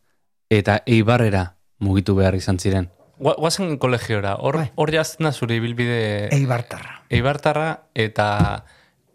[0.50, 2.90] eta eibarrera mugitu behar izan ziren.
[3.18, 4.70] Gua- Guazen kolegiora, hor, Bai.
[4.74, 7.04] hor jazten da zure ibilbide Eibartarra.
[7.10, 8.64] eibartarra eta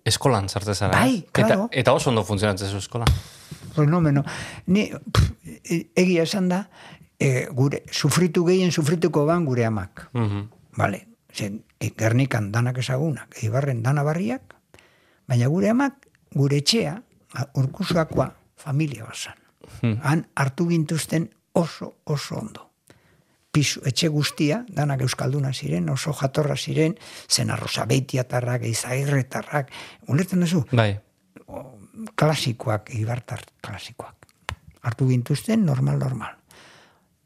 [0.06, 1.00] eskolan sartzen zara.
[1.00, 1.26] Bai, eh?
[1.32, 1.68] claro.
[1.72, 3.08] Eta, eta oso ondo funtzionatzen zu eskolan.
[3.76, 4.24] Fenomeno.
[4.68, 5.32] Ni, pff,
[5.70, 6.70] e- egia esan da,
[7.20, 10.10] e, gure, sufritu gehien sufrituko ban gure amak.
[10.14, 10.48] Mhm.
[10.80, 11.64] Vale, zen,
[11.98, 14.56] gernikan danak ezagunak, eibarren dana barriak,
[15.28, 16.96] baina gure amak, gure etxea,
[17.36, 19.36] a- urkusuakoa, familia basan.
[19.82, 20.00] Hmm.
[20.04, 22.66] Han hartu gintuzten oso, oso ondo.
[23.52, 26.96] Pisu, etxe guztia, danak euskalduna ziren, oso jatorra ziren,
[27.28, 29.72] zen arroza beitiatarrak, eizagirretarrak,
[30.08, 30.66] ulertzen duzu?
[30.72, 31.00] Bai.
[32.16, 34.16] klasikoak, ibartar klasikoak.
[34.82, 36.36] Hartu gintuzten, normal, normal.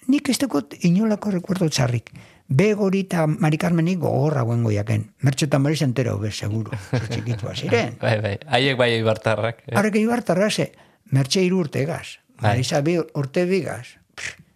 [0.07, 2.09] Nik ez dekot inolako rekuerdo txarrik.
[2.53, 5.07] Begori eta Mari Carmenik gogorra guen goiaken.
[5.25, 6.71] Mertxo eta Mari zentero, be, seguro.
[6.91, 7.95] Zo txikitua ziren.
[8.03, 8.35] Bai, bai.
[8.45, 9.63] Haiek bai eibartarrak.
[9.67, 9.73] eh?
[9.79, 10.71] Harrek ibartarra ze,
[11.11, 12.19] mertxe iru urte egaz.
[12.37, 12.51] Bai.
[12.51, 13.95] Marisa bi urte bigaz.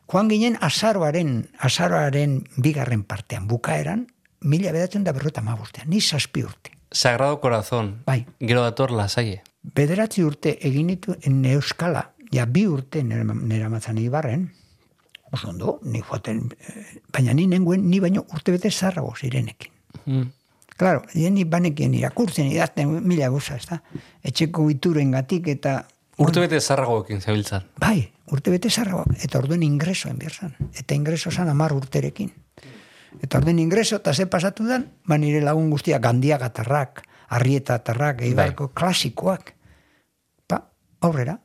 [0.07, 4.05] Joan ginen azaroaren, azaroaren bigarren partean, bukaeran,
[4.41, 6.71] mila bedatzen da berrota mabostean, ni zazpi urte.
[6.91, 8.03] Sagrado Corazón.
[8.05, 8.25] Bai.
[8.39, 9.41] Gero dator lasaie.
[9.75, 11.17] Bederatzi urte egin ditu
[11.51, 14.51] euskala, ja bi urte nera, nera matzan ibarren,
[15.31, 19.71] oso ondo, ni joaten, eh, baina ni nenguen, ni baino urte bete zarrago zirenekin.
[20.05, 20.27] Mm.
[20.77, 23.79] Claro, ni banekien irakurtzen, idazten mila guza, ez da?
[24.21, 25.79] Etxeko ituren gatik eta...
[26.21, 27.65] Urte bete zarragoekin zebiltzan.
[27.81, 30.53] Bai, urte bete zarrago, eta orduen ingresoen birzan.
[30.77, 32.29] Eta ingreso zan amar urterekin.
[33.21, 38.21] Eta orduen ingreso, eta ze pasatu den, ba nire lagun guztia, gandia gatarrak, arrieta gatarrak,
[38.21, 39.55] eibarko klasikoak.
[40.45, 40.61] Pa,
[41.01, 41.39] aurrera.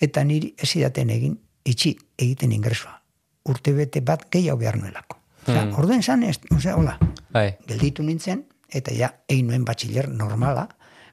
[0.00, 1.36] Eta niri ez idaten egin,
[1.68, 3.01] itxi egiten ingresoa.
[3.44, 5.18] Urte bete bat gehiago behar nuelako.
[5.46, 5.74] Osea, Hmm.
[5.78, 6.98] orduen zan, ez, osea, hola,
[7.32, 7.56] Bai.
[7.66, 10.68] gelditu nintzen, eta ja, egin nuen batxiller normala,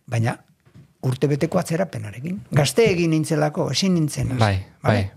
[0.05, 0.35] baina
[1.01, 2.41] urtebeteko atzerapenarekin.
[2.51, 4.35] Gazte egin nintzelako, ezin nintzen.
[4.37, 5.11] Bai, bale?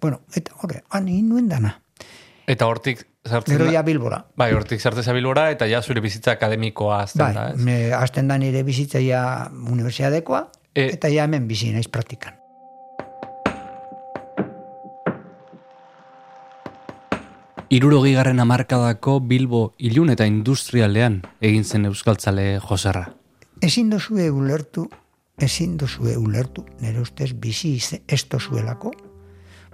[0.00, 1.80] Bueno, eta horre, han egin nuen dana.
[2.46, 4.24] Eta hortik sartzen Gero ja bilbora.
[4.36, 8.38] Bai, hortik sartzen zabilbora eta ja zure bizitza akademikoa azten Bai, da, me, azten da
[8.38, 12.34] nire bizitzaia universidadekoa, E- eta ja hemen bizi naiz praktikan.
[17.70, 23.02] Irurogi garren amarkadako Bilbo ilun eta industrialean egin zen euskaltzale Joserra.
[23.60, 24.86] Ezin dozue ulertu,
[25.36, 27.74] ezin dozue ulertu, nire ustez bizi
[28.08, 28.94] ez dozuelako.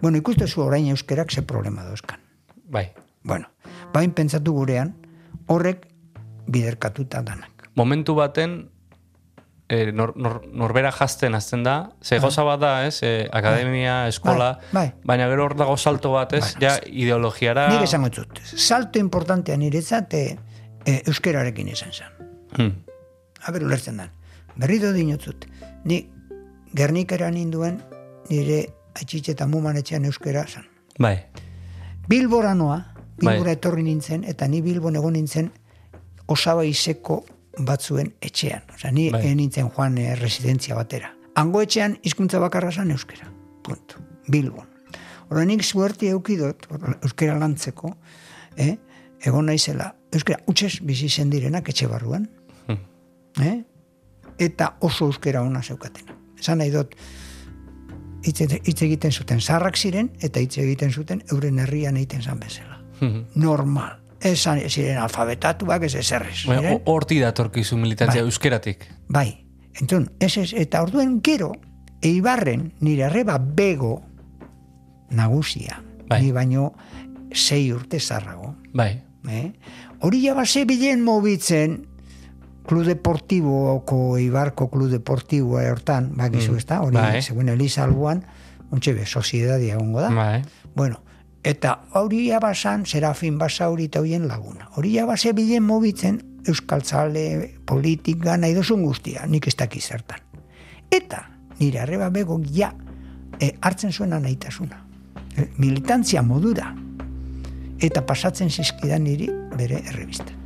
[0.02, 2.18] Bueno, ikuste zu orain euskerak ze problema dauzkan.
[2.66, 2.88] Bai.
[3.22, 3.46] Bueno,
[3.92, 4.96] bain pentsatu gurean,
[5.46, 5.86] horrek
[6.48, 7.70] biderkatuta danak.
[7.76, 8.70] Momentu baten
[9.68, 12.98] e, nor, nor, norbera jazten azten da, ze gauza bat da, ez?
[13.02, 15.04] E, akademia, eskola, Bai, bai.
[15.04, 16.54] baina gero hor dago salto bat, ez?
[16.54, 16.66] Bai.
[16.66, 17.68] ja ideologiara...
[17.72, 20.24] Nik esango dut, salto importantea niretzat e,
[20.84, 22.28] e, euskerarekin izan zen.
[22.56, 22.72] Hmm.
[23.48, 24.12] Aber ulertzen dan.
[24.56, 25.48] Berriro dinotzut,
[25.84, 26.04] ni
[26.74, 27.80] Gernikera ninduen
[28.30, 30.66] nire atxitxe eta muman etxean euskera zen.
[30.98, 31.16] Bai.
[32.08, 32.80] Bilbora noa,
[33.18, 33.58] Bilbora Bai.
[33.58, 35.50] etorri nintzen, eta ni Bilbon egon nintzen
[36.26, 37.22] osaba izeko
[37.58, 38.62] batzuen etxean.
[38.74, 39.34] Osea, ni Bai.
[39.34, 41.12] nintzen joan eh, residentzia batera.
[41.34, 43.30] Hango etxean hizkuntza bakarra zen euskera.
[43.64, 44.00] Punto.
[44.28, 44.66] Bilbon.
[45.28, 46.66] Hora nik suerte eukidot,
[47.02, 47.96] euskera lantzeko,
[48.56, 48.76] eh?
[49.24, 52.28] egon naizela, euskera utxez bizi zen direnak etxe barruan,
[52.66, 52.78] Hmm.
[53.42, 53.64] eh?
[54.38, 56.14] eta oso euskera ona zeukatena.
[56.38, 56.94] Esan nahi dut,
[58.24, 62.80] hitz egiten zuten zarrak ziren, eta hitz egiten zuten euren herrian egiten zan bezala.
[63.00, 63.24] Hmm.
[63.34, 64.00] Normal.
[64.24, 66.44] Esan ziren alfabetatuak ez ezerrez.
[66.46, 66.64] Ziren.
[66.72, 68.28] ho- Horti datorkizu militantzia Bai.
[68.30, 68.86] euskeratik.
[69.08, 69.46] Bai.
[69.80, 71.52] Enton, ez ez, eta orduen gero,
[72.02, 74.02] eibarren nire arreba bego
[75.10, 75.82] nagusia.
[76.08, 76.22] Bai.
[76.22, 76.72] Ni baino
[77.32, 78.54] sei urte zarrago.
[78.72, 79.02] Bai.
[79.28, 79.52] Eh?
[80.00, 81.86] Hori jaba bilen mobitzen
[82.66, 87.22] Klub Deportiboko, Ibarko Klub Deportiboa hortan, bakizu Mm, ez da, hori, bai.
[87.22, 88.24] seguen Elisa albuan,
[88.70, 90.08] ontxe be, soziedadia egongo da.
[90.10, 90.42] Bai.
[90.74, 91.02] Bueno,
[91.44, 94.70] eta hori jabasan, Serafin Basauri eta hoien laguna.
[94.76, 97.24] Hori jabase bilen mobitzen, euskaltzale,
[97.66, 100.20] politika, nahi dozun guztia, nik ez dakiz zertan.
[100.90, 101.24] Eta,
[101.60, 102.72] nire arreba bego, ja,
[103.40, 104.80] e, hartzen zuena nahitasuna.
[105.36, 106.72] E, militantzia modura.
[107.82, 109.28] Eta pasatzen zizkidan niri
[109.58, 110.43] bere errebistak.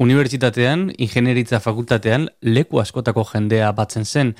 [0.00, 4.30] Unibertsitatean, ingenieritza fakultatean, leku askotako jendea batzen zen,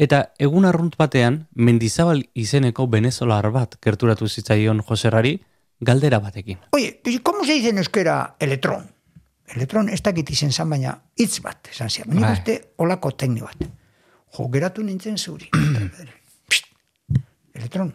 [0.00, 5.34] eta egun arrunt batean, mendizabal izeneko venezolar bat gerturatu zitzaion Joserrari,
[5.80, 6.58] galdera batekin.
[6.72, 8.88] Oye, pues, ¿cómo se dice en euskera electrón?
[9.54, 12.08] Electrón ez dakit izen zan, baina hitz bat, esan zian.
[12.08, 12.32] Nik Bai.
[12.38, 13.68] uste olako tekni bat.
[14.32, 15.50] Jo, geratu nintzen zuri.
[16.48, 16.72] Psst,
[17.52, 17.92] electrón.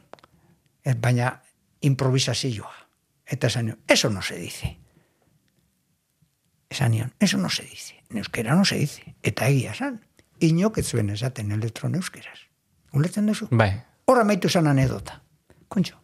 [0.84, 1.34] Ez, baina
[1.82, 2.74] improvisazioa.
[3.26, 4.76] Eta esan eso no se dice.
[6.76, 8.04] Esan nion, eso no se dice.
[8.10, 9.16] En euskera no se dice.
[9.24, 10.02] Eta egia esan.
[10.44, 12.50] Inok ez zuen esaten elektron euskeraz.
[12.92, 13.48] Ulertzen duzu?
[13.52, 13.70] Bai.
[14.12, 15.22] Horra maitu zan anedota.
[15.72, 15.96] Kontxo.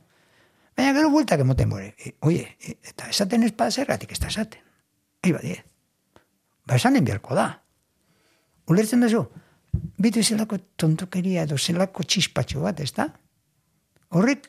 [0.78, 1.92] Baina gero bueltak emoten bore.
[2.00, 4.64] E, oie, e, eta esaten ez bada zergatik ez da esaten.
[5.20, 5.60] Ei badie.
[6.64, 7.50] Ba esanen beharko da.
[8.72, 9.26] Ulertzen duzu?
[10.00, 13.12] Bitu zelako tontokeria edo zelako txispatxo bat, ez da?
[14.16, 14.48] Horrek,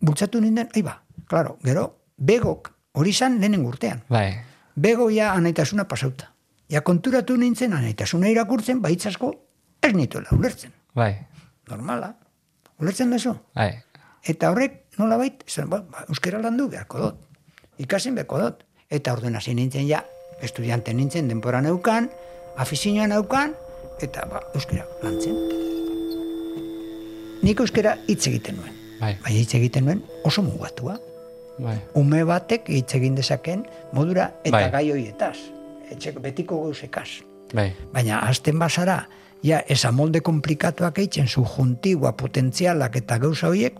[0.00, 0.98] bultzatu ninden, ei ba,
[1.30, 4.02] claro, gero, begok, hori zan lehenen urtean.
[4.10, 4.32] Bai.
[4.74, 6.32] Bego ja anaitasuna pasauta.
[6.70, 9.32] Ja konturatu nintzen anaitasuna irakurtzen, baitzasko
[9.82, 10.72] ez nituela ulertzen.
[10.96, 11.14] Bai.
[11.70, 12.14] Normala.
[12.80, 13.34] Ulertzen duzu?
[13.54, 13.74] Bai.
[14.24, 17.20] Eta horrek nola bait, zen, ba, ba, euskera landu beharko dut.
[17.82, 18.64] Ikasen beharko dut.
[18.92, 20.02] Eta orduen hasi nintzen ja,
[20.40, 22.10] estudiante nintzen denpora neukan,
[22.60, 23.54] afizioa neukan,
[24.00, 25.36] eta ba, euskera lantzen.
[27.42, 28.76] Nik euskera hitz egiten nuen.
[29.00, 29.16] Bai.
[29.24, 30.98] Baina hitz egiten nuen oso mugatua.
[31.58, 31.76] Bai.
[31.94, 34.70] Ume batek hitz egin dezaken modura eta Bai.
[34.70, 35.36] gai hoietaz.
[35.90, 37.08] Etxeko betiko gauzekaz.
[37.54, 37.72] Bai.
[37.92, 39.08] Baina azten bazara,
[39.44, 43.74] ja, esa molde komplikatuak eitzen, subjuntigua, potentzialak eta gauza horiek,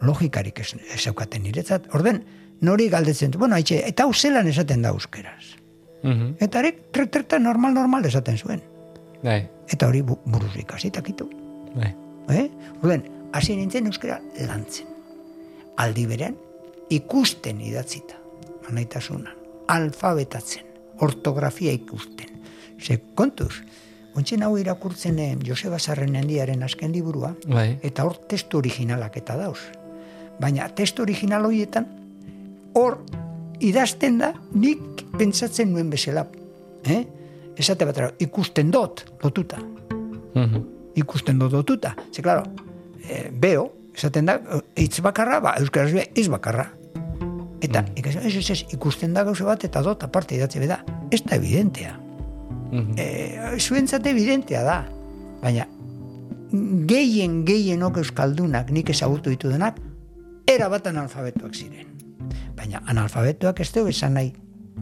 [0.00, 1.88] logikarik ez, zeukaten niretzat.
[1.94, 2.22] Orden,
[2.60, 3.30] nori galdetzen.
[3.38, 5.56] Bueno, haitxe, eta hau zelan esaten da euskeraz.
[6.02, 6.36] Mhm.
[6.40, 8.62] Eta arek, tretreta normal, normal esaten zuen.
[9.22, 11.28] Bai, Eta hori bu- buruz ikasi takitu.
[11.74, 11.94] bai.
[12.30, 12.48] Eh?
[12.82, 14.86] Uden, hasi nintzen euskara lantzen.
[15.76, 16.36] Aldi berean,
[16.90, 18.14] ikusten idatzita.
[18.70, 19.32] Anaitasunan.
[19.68, 20.64] Alfabetatzen.
[21.00, 22.26] Ortografia ikusten.
[22.80, 23.60] Ze, kontuz,
[24.16, 27.78] ontsen hau irakurtzen eh, Joseba Sarren handiaren azken liburua, Bai.
[27.82, 29.60] eta hor testu originalak eta dauz.
[30.40, 31.86] Baina testu original horietan,
[32.74, 32.98] hor
[33.60, 36.26] idazten da nik pentsatzen nuen bezala.
[36.88, 37.02] Eh?
[37.60, 39.58] Esate batera, ikusten dot, lotuta
[40.34, 40.60] Mhm.
[40.94, 41.94] ikusten dut lotuta.
[42.12, 42.42] Ze, claro,
[43.08, 44.40] e, beo, esaten da,
[44.76, 46.70] hitz bakarra, ba, euskaraz be, hitz bakarra.
[47.60, 50.80] Eta, ikasen, ez, ez, ez, ikusten da gauza bat, eta dot, aparte idatze beda.
[51.10, 51.96] Ez da evidentea.
[52.70, 52.94] Mhm.
[52.96, 54.78] E, zuentzat evidentea da.
[55.42, 55.66] Baina,
[56.90, 59.80] gehien, gehienok euskaldunak, nik ezagutu ditu denak,
[60.48, 61.90] era bat analfabetoak ziren.
[62.56, 64.32] Baina, analfabetoak ez dugu esan nahi,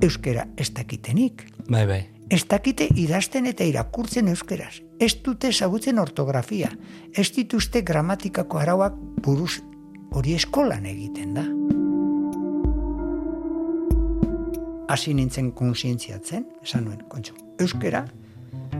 [0.03, 2.03] euskera ez dakitenik Bai, bai.
[2.31, 4.81] ez dakite idazten eta irakurtzen euskeraz.
[5.01, 6.71] Ez dute ezagutzen ortografia.
[7.14, 9.61] Ez dituzte gramatikako arauak buruz
[10.11, 11.45] hori eskolan egiten da.
[14.88, 18.07] Hasi nintzen konsientziatzen, esan nuen, kontxo, euskera,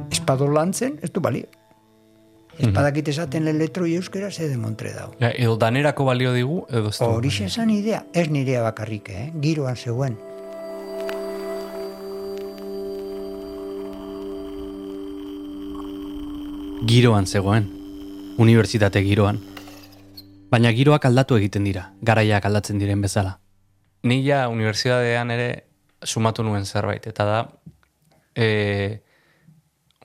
[0.09, 1.51] espadol lantzen, ez du balio.
[2.59, 5.13] Ez badakit esaten letroi euskera, ze demontre dau.
[5.21, 6.97] Ja, edo danerako balio digu, edo ez.
[7.05, 9.29] Hori esan idea, ez nirea bakarrik, eh?
[9.43, 10.17] giroan zegoen.
[16.89, 17.69] Giroan zegoen,
[18.39, 19.45] unibertsitate giroan.
[20.49, 23.39] Baina giroak aldatu egiten dira, garaiak aldatzen diren bezala.
[24.03, 25.68] Ni ja unibertsitatean ere
[26.03, 27.39] sumatu nuen zerbait, eta da,
[28.35, 29.03] e,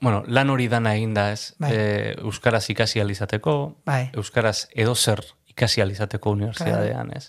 [0.00, 1.70] bueno, lan hori dana egin ez, Bai.
[1.72, 4.10] e, Euskaraz ikasi alizateko, Bai.
[4.12, 5.22] Euskaraz edozer
[5.54, 7.28] ikasi alizateko unibertsitatean ez.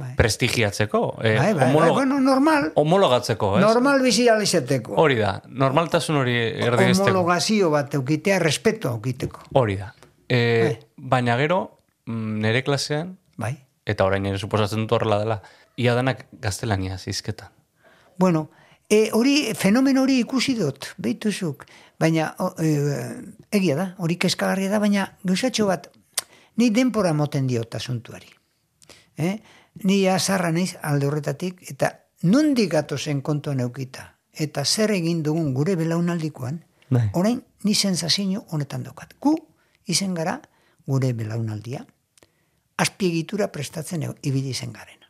[0.00, 0.14] Bai.
[0.16, 3.64] Prestigiatzeko, e, Bai, bai, bai, homologa- bueno, normal, homologatzeko, ez?
[3.64, 4.94] normal bizi alizeteko.
[4.96, 7.10] Hori da, normaltasun hori erdibesteko.
[7.10, 9.42] homologazio bat eukitea, respeto eukiteko.
[9.52, 9.92] Hori da.
[10.28, 13.58] E, baina gero, mm, nire klasean, Bai.
[13.84, 15.42] eta orain ere suposatzen dut horrela dela,
[15.76, 17.50] ia danak gaztelania zizketan.
[18.18, 18.50] Bueno,
[18.88, 21.66] e, hori, fenomen hori ikusi dut, behituzuk.
[21.98, 22.70] Baina, o, e,
[23.50, 25.90] egia da, hori kezkagarria da, baina gauzatxo bat,
[26.56, 28.32] ni denpora moten diot asuntuari.
[29.16, 29.36] Eh?
[29.84, 35.76] Ni azarra naiz alde horretatik, eta nondik gatozen kontuan eukita, eta zer egin dugun gure
[35.76, 37.08] belaunaldikoan, Bai.
[37.14, 39.16] orain ni sensazio honetan daukat.
[39.20, 39.34] Gu
[39.86, 40.40] izen gara
[40.86, 41.84] gure belaunaldia,
[42.76, 45.05] azpiegitura prestatzen ibili zen garena.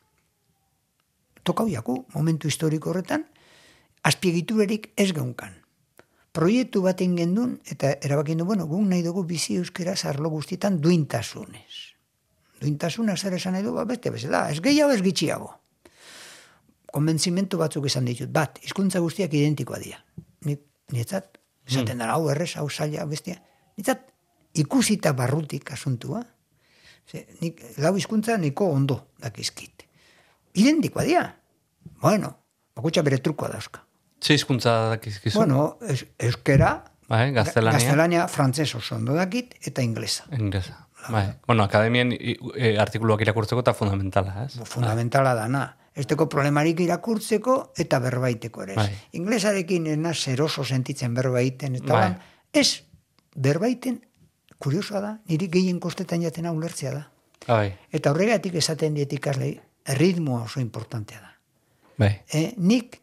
[1.46, 3.22] Tokau jaku, momentu historiko horretan,
[4.02, 5.54] azpiegiturerik ez geunkan.
[6.34, 11.94] Proiektu bat gendun, eta erabakin du, bueno, guk nahi dugu bizi euskera arlo guztietan duintasunez.
[12.60, 15.52] Duintasuna zer esan nahi du, ba, beste bezala, ez gehiago ez gitxiago.
[16.92, 20.02] Konbentzimentu batzuk esan ditut, bat, hizkuntza guztiak identikoa dira.
[20.44, 20.56] Ni,
[20.92, 23.38] nietzat, esaten dara, hau errez, hau zaila, bestia.
[23.76, 24.08] Nietzat,
[24.54, 26.24] ikusita barrutik asuntua,
[27.06, 29.85] Ze, nik, lau hizkuntza niko ondo dakizkit.
[30.56, 31.24] Identikoa dira.
[32.02, 32.32] Bueno,
[32.76, 33.84] bakutxa bere trukoa dauzka.
[34.22, 35.38] Ze hizkuntza dakizkizu?
[35.38, 37.78] Bueno, es, euskera, bai, gaztelania.
[37.78, 40.24] gaztelania frantses oso ondo dakit, eta inglesa.
[40.32, 40.88] Inglesa.
[41.08, 41.26] Bai.
[41.46, 44.56] Bueno, akademien e, artikuluak irakurtzeko eta fundamentala, ez?
[44.64, 45.66] Fundamentala dana.
[45.96, 48.74] Esteko problemarik irakurtzeko eta berbaiteko ere.
[48.76, 48.88] Bai.
[49.16, 52.10] Inglesarekin ena zeroso sentitzen berbaiten, eta Bai.
[52.52, 52.82] ez
[53.36, 54.00] berbaiten,
[54.58, 57.06] kuriosoa da, niri gehien kostetan jatena ulertzea da.
[57.46, 59.60] Bai, Eta horregatik esaten diet ikaslei,
[59.94, 61.32] ritmoa oso importantea da.
[61.98, 62.12] bai.
[62.32, 63.00] Eh, nik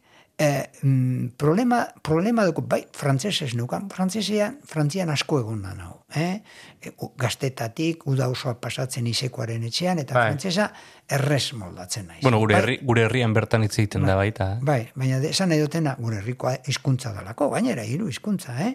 [0.82, 6.04] mm, problema, problema dugu, bai, frantzesez nukan, frantzesean, frantzian asko egon da nau.
[6.14, 6.40] Eh?
[6.80, 10.26] E, gaztetatik, uda osoa pasatzen isekoaren etxean, eta Bai.
[10.30, 10.68] frantzesa
[11.08, 12.20] errez moldatzen naiz.
[12.22, 14.58] Bueno, gure, bai, herri, gure herrian bertan hitz egiten da baita, eh?
[14.62, 18.74] Bai, baina esan nahi dutena gure herrikoa hizkuntza dalako, gainera hiru hizkuntza, eh?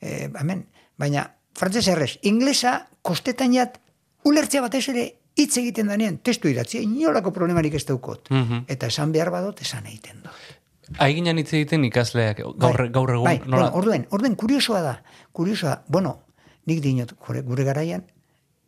[0.00, 0.66] E, hemen,
[0.98, 1.26] baina
[1.58, 3.80] frantzes errez, inglesa kostetan jat
[4.26, 8.30] ulertzea batez ere hitz egiten danean, testu idatzi, inolako problemarik ez daukot.
[8.30, 8.64] Mhm.
[8.68, 10.56] Eta esan behar badot, esan egiten dut.
[10.98, 13.56] Aiginan hitz egiten ikasleak, gaur, Bai, gaur egun, bai, nola?
[13.56, 15.02] bueno, orduen, orduen, kuriosoa da,
[15.32, 16.24] kuriosoa, bueno,
[16.66, 18.02] nik dinot, gure, garaian,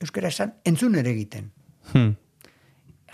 [0.01, 1.51] euskara esan, entzun ere egiten.
[1.93, 2.15] Hmm.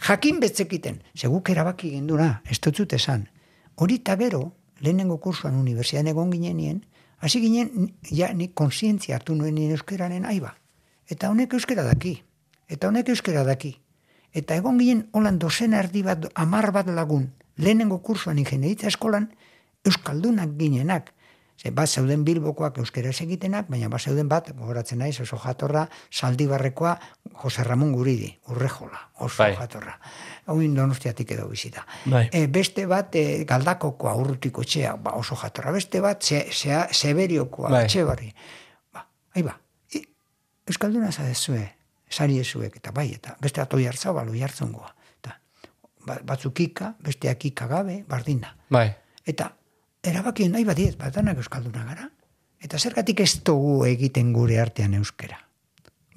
[0.07, 3.29] Jakin betzekiten, seguk erabaki genduna, ez dut zut esan.
[3.77, 6.85] Hori eta gero, lehenengo kursuan unibertsian egon ginenien,
[7.19, 10.55] hasi ginen, ja, nik konsientzia hartu nuen euskararen aiba.
[11.09, 12.19] Eta honek euskara daki.
[12.69, 13.79] Eta honek euskara daki.
[14.37, 19.31] Eta egon ginen, holan dozen erdi bat, amar bat lagun, lehenengo kursuan ingenieritza eskolan,
[19.89, 21.15] euskaldunak ginenak.
[21.59, 26.93] Ze bat zeuden bilbokoak euskera egitenak, baina bat zeuden bat, gogoratzen naiz, oso jatorra, saldibarrekoa,
[27.43, 29.57] Jose Ramon Guridi, urrejola, oso Bai.
[29.57, 29.97] jatorra.
[30.55, 31.83] Oin donostiatik edo bizita.
[32.05, 32.29] Bai.
[32.33, 35.73] E, beste bat, e, galdakokoa, urrutiko txea, ba, oso jatorra.
[35.75, 37.83] Beste bat, ze, ze, zeberiokoa, Bai.
[37.89, 38.31] etxe barri.
[38.93, 39.59] Ba, ahi ba,
[39.99, 40.05] I,
[40.71, 41.65] Euskalduna zadezue,
[42.11, 44.95] sari ezuek, eta bai, eta beste atoi hartzabalo jartzongoa.
[45.19, 45.35] Eta,
[46.07, 48.55] ba, batzuk ika, besteak ika gabe, bardina.
[48.71, 48.89] Bai.
[49.27, 49.51] Eta
[50.03, 52.09] erabaki nahi badiet, badanak euskalduna gara.
[52.61, 55.39] Eta zergatik ez dugu egiten gure artean euskera.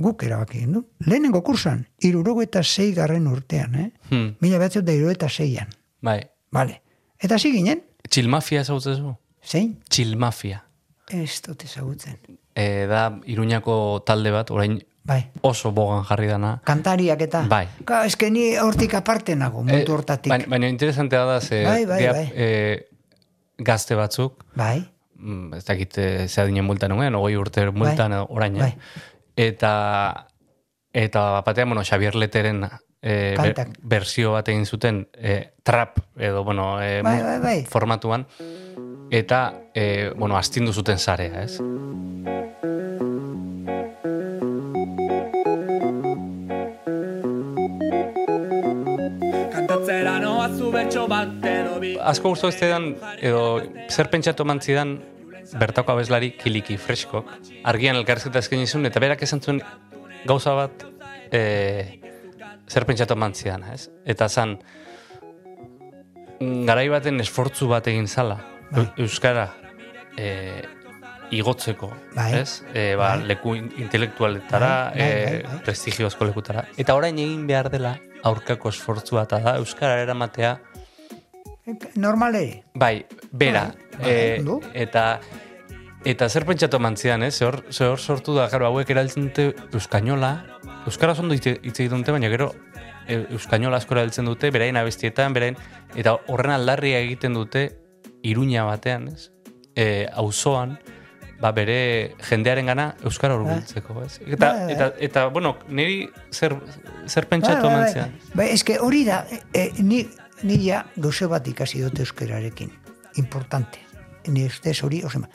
[0.02, 0.88] Guk erabaki gendu.
[1.06, 3.92] Lehenengo kursan, irurogo eta zei garren urtean, eh?
[4.10, 4.36] Hmm.
[4.42, 5.70] Mila behatzeu da irurogo eta zeian.
[6.02, 6.22] Bai.
[6.52, 6.82] Vale.
[7.22, 9.14] Eta hasi ginen, Txilmafia ezagutzen zu?
[9.46, 9.76] zein?
[9.90, 10.64] Txilmafia.
[11.12, 12.18] Ez dut ezagutzen.
[12.56, 15.24] E, da, Iruñako talde bat, orain Bai.
[15.42, 16.62] oso bogan jarri dana.
[16.64, 17.44] Kantariak eta.
[17.50, 17.68] Bai.
[17.86, 20.30] Ka, eske ni hortik aparte nago, mundu hortatik.
[20.30, 22.26] Baina, baina interesantea da, ze, Bai, bai, dia, bai.
[22.36, 22.88] e,
[23.58, 24.84] gazte batzuk, Bai.
[25.16, 28.60] mm, ez dakit e, ze adinen multan nuen, ogoi urte multan edo orain, eh?
[28.60, 28.74] Bai.
[29.36, 30.28] Eta,
[30.94, 32.66] eta batean, bueno, Xavier Leteren
[33.02, 33.78] e, be- Kantak.
[33.82, 37.66] bersio bat egin zuten e, trap edo, bueno, e, Bai, bai, bai.
[37.66, 38.28] formatuan,
[39.12, 41.58] eta, e, bueno, astindu zuten zarea, ez?
[49.52, 53.60] Kantatzera noa zu betxo bat edo bi asko gustu ez dan, edo
[53.90, 54.96] zer pentsatu mantzidan
[55.60, 57.28] bertako abeslari kiliki freskok,
[57.68, 59.60] argian elkarrizketa eskaini zuen, eta berak esan zuen
[60.24, 60.86] gauza bat
[61.36, 61.42] e,
[62.72, 63.90] zer pentsatu mantzidan, ez?
[64.08, 64.56] Eta zan,
[66.40, 68.40] garai baten esfortzu bat egin zala,
[68.76, 69.54] Eu- Euskara
[70.18, 70.62] e,
[71.32, 72.34] igotzeko, Bai.
[72.42, 72.64] ez?
[72.74, 73.26] E, ba, Bai.
[73.28, 75.62] leku in- intelektualetara, Bai, bai, e, bai, bai.
[75.66, 76.66] prestigiozko lekutara.
[76.78, 80.60] Eta orain egin behar dela aurkako esfortzua eta da Euskara eramatea
[81.96, 82.64] Normal ere.
[82.74, 83.74] Bai, bera.
[84.02, 84.44] Bai, e,
[84.74, 85.20] eta
[86.04, 87.36] eta zer pentsatu mantzian, ez?
[87.38, 90.32] Zehor, zehor sortu da, gero, hauek erabiltzen dute euskainola.
[90.90, 92.56] Euskara ondo hitz egiten dute, baina gero
[93.08, 95.58] euskainola asko erabiltzen dute, beraien abestietan, beraien,
[95.96, 97.68] eta horren aldarria egiten dute
[98.24, 99.32] iruña batean, ez?
[99.76, 100.78] E, auzoan,
[101.42, 104.20] ba, bere jendearen gana Euskara hurbiltzeko, ez?
[104.26, 104.74] Eta, Bai, bai.
[104.76, 106.56] eta, eta, bueno, niri zer,
[107.08, 108.12] zer pentsatu bai, mantzian?
[108.12, 108.34] bai.
[108.42, 110.04] Bai, eske hori da, e, e, ni,
[110.44, 112.72] ni ja gauze bat ikasi dut euskerarekin.
[113.18, 113.82] Importante.
[114.28, 115.30] Ni ustez hori, osema,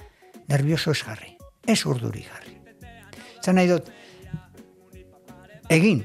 [0.48, 1.32] nervioso ez jarri.
[1.66, 2.54] Ez urduri jarri.
[3.42, 3.90] Zan nahi dut,
[5.74, 6.04] egin,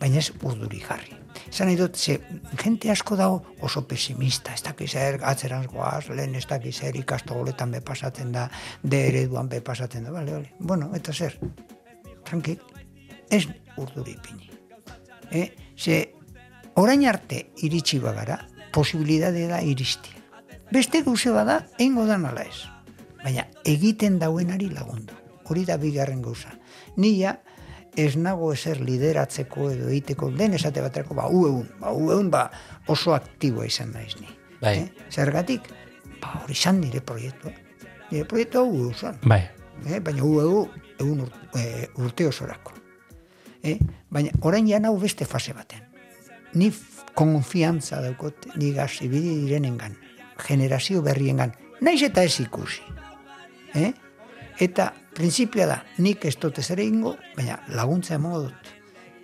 [0.00, 1.14] baina ez urduri jarri.
[1.56, 2.18] Zan nahi dut, ze,
[2.60, 7.70] jente asko dago oso pesimista, ez dakiz zer, atzeran goaz, lehen ez dakiz zer, ikastogoletan
[7.72, 8.50] be pasatzen da,
[8.82, 10.52] de ereduan be pasatzen da, bale, bale.
[10.58, 11.38] Bueno, eta zer,
[12.28, 12.60] tranquil,
[13.32, 13.46] ez
[13.80, 14.50] urduri ipini.
[15.30, 15.48] Eh?
[15.80, 16.02] Ze,
[16.76, 18.36] orain arte iritsi bagara,
[18.76, 20.20] posibilidade da iristia.
[20.68, 22.66] Beste gauze bada, eingo da nala ez.
[23.24, 25.16] Baina egiten dauenari lagundu.
[25.48, 26.52] Hori da bigarren gauza.
[27.00, 27.38] Nia
[27.96, 32.50] ez nago ezer lideratzeko edo egiteko den esate baterako, ba, ueun, ba, ueun, ba,
[32.92, 34.28] oso aktiboa izan naiz ni.
[34.60, 34.78] Bai.
[34.78, 35.06] Eh?
[35.10, 35.68] Zergatik,
[36.20, 37.52] ba, hori izan nire proiektua.
[38.10, 39.42] Nire proiektua hu zan Bai.
[39.88, 40.00] eh?
[40.00, 40.66] baina hu egu
[40.98, 42.72] egun ur, e, urte osorako.
[43.62, 43.78] Eh?
[44.10, 45.80] Baina orain ja hau beste fase baten.
[46.54, 46.70] Ni
[47.14, 49.96] konfiantza daukot ni ibili direnengan,
[50.46, 52.82] generazio berriengan, naiz eta ez ikusi.
[53.74, 53.92] Eh?
[54.58, 58.72] Eta printzipioa da, nik ez dut ez ere ingo, baina laguntza emango dut.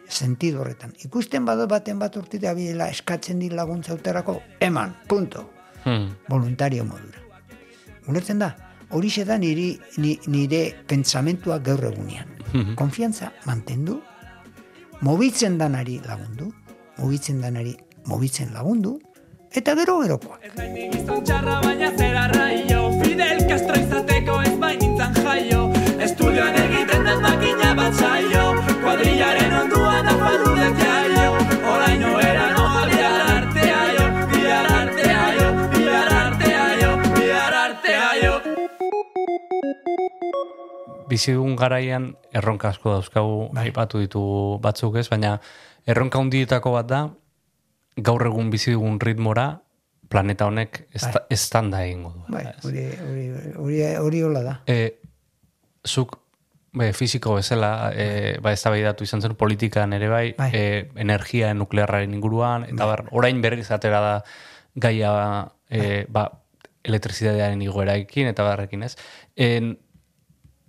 [0.08, 0.92] Sentido horretan.
[1.04, 5.50] Ikusten badot baten bat urtita bilela eskatzen dit laguntza uterako, eman, punto
[5.84, 6.14] Hmm.
[6.28, 7.18] voluntario modura.
[8.06, 8.54] Ulertzen da,
[8.90, 12.28] horixe da niri, ni, nire pentsamentua gaur egunean.
[12.52, 12.74] Mhm.
[12.76, 14.00] Konfiantza mantendu,
[15.00, 16.52] mobitzen danari lagundu,
[16.98, 17.76] mobitzen danari
[18.06, 19.00] mobitzen lagundu,
[19.50, 20.44] eta gero gerokoak.
[20.44, 25.61] Ez nahi nik gizon txarra baina zera raio Fidel Castro izateko ez bain nintzen jaio
[29.02, 31.30] Kuadrillaren onduan afaldu dut jaio
[31.66, 38.36] Oraino era noa bihar artea jo Bihar artea jo, bihar artea jo, bihar artea jo
[41.10, 43.64] bizi dugun garaian erronka asko dauzkagu Bai.
[43.66, 45.34] aipatu ditugu batzuk ez, baina
[45.82, 47.02] erronka hundietako bat da
[47.98, 49.48] gaur egun bizi dugun ritmora
[50.08, 52.26] planeta honek esta, estanda egingo du.
[52.30, 53.28] Bai, hori, hori,
[53.58, 54.58] hori, hori hola da.
[54.62, 54.94] E,
[55.82, 56.21] zuk
[56.72, 60.50] be, fiziko bezala e, ba, eztabaidatu izan zen politikan ere bai, Bai.
[60.52, 60.62] E,
[61.02, 64.14] energia nuklearraren inguruan, eta bar, orain berriz atera da
[64.74, 65.12] gaia
[65.68, 66.28] e, ba,
[66.82, 68.96] elektrizitatearen igoeraekin eta barrekin ez.
[69.36, 69.76] En,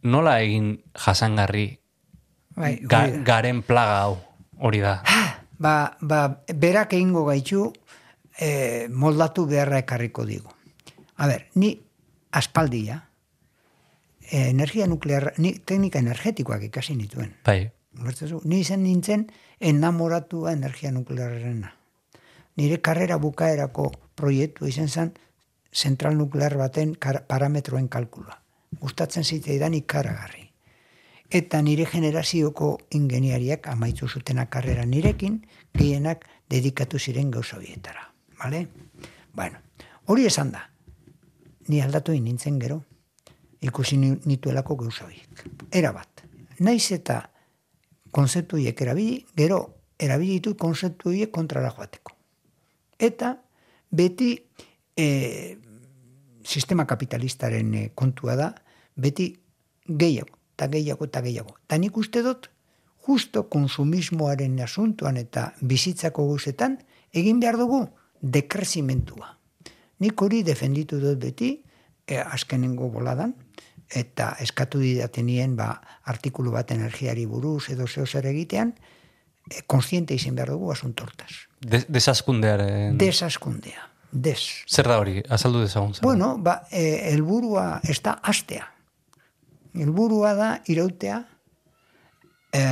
[0.04, 1.80] nola egin jasangarri
[2.54, 4.18] Bai, ga, garen plaga hau
[4.62, 5.00] hori da.
[5.64, 7.70] Ba, ba, berak egingo gaitu
[8.38, 10.52] eh, moldatu beharra ekarriko digu.
[11.18, 11.72] A ber, ni
[12.36, 13.00] aspaldia,
[14.32, 17.34] energia nuklear, ni, teknika energetikoak ikasi nituen.
[17.46, 17.72] Bai.
[18.02, 18.42] Ulertzen zu?
[18.44, 19.28] Ni izan nintzen
[19.60, 21.74] enamoratua energia nuklearrena.
[22.58, 25.12] Nire karrera bukaerako proiektu izan zen
[25.74, 28.40] zentral nuklear baten kar- parametroen kalkulua.
[28.80, 30.50] Gustatzen zitzaidan ikaragarri.
[31.30, 35.40] Eta nire generazioko ingeniariak amaitzu zutena karrera nirekin,
[35.74, 38.12] gehienak dedikatu ziren gauza horietara.
[38.44, 38.68] Vale?
[39.34, 39.58] Bueno,
[40.06, 40.70] hori esan da.
[41.68, 42.84] Ni aldatu nintzen gero,
[43.64, 45.46] ikusi ni- nituelako gauza horiek.
[45.72, 46.24] Era bat.
[46.60, 47.22] Naiz eta
[48.12, 49.60] konzeptu horiek erabili, gero
[50.00, 52.14] erabili ditut konzeptu horiek kontrara joateko.
[53.00, 53.36] Eta
[53.92, 54.36] beti
[54.96, 55.58] e,
[56.44, 58.50] sistema kapitalistaren eh, kontua da,
[58.96, 59.32] beti
[59.88, 61.58] gehiago, eta gehiago, eta gehiago.
[61.66, 62.50] Eta nik uste dut,
[63.08, 66.78] justo konsumismoaren asuntuan eta bizitzako guzetan,
[67.14, 67.86] egin behar dugu
[68.22, 69.38] dekrezimentua.
[70.00, 71.56] Nik hori defenditu dut beti,
[72.08, 73.34] e, azkenengo boladan,
[73.94, 75.76] eta eskatu didatenien ba,
[76.10, 78.74] artikulu bat energiari buruz edo zeo zer egitean,
[79.50, 81.32] e, konstiente izan behar dugu asuntortaz.
[81.60, 82.98] De, desaskundearen...
[82.98, 84.42] Desaskundea, des.
[84.68, 85.22] Zer da hori?
[85.30, 85.94] Azaldu dezagun.
[85.94, 86.04] zer?
[86.04, 88.68] Bueno, ba, e, helburua ez da astea.
[89.74, 91.24] Helburua da irautea
[92.54, 92.64] e,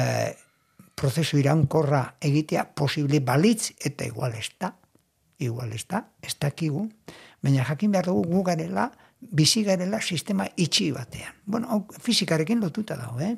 [0.95, 4.76] prozesu iraunkorra egitea posible balitz eta igual ez da.
[5.41, 6.86] Igual ez da, ez dakigu.
[7.41, 8.91] Baina jakin behar dugu gu garela,
[9.22, 11.34] bizi garela sistema itxi batean.
[11.45, 13.36] Bueno, hau fizikarekin lotuta dago, eh?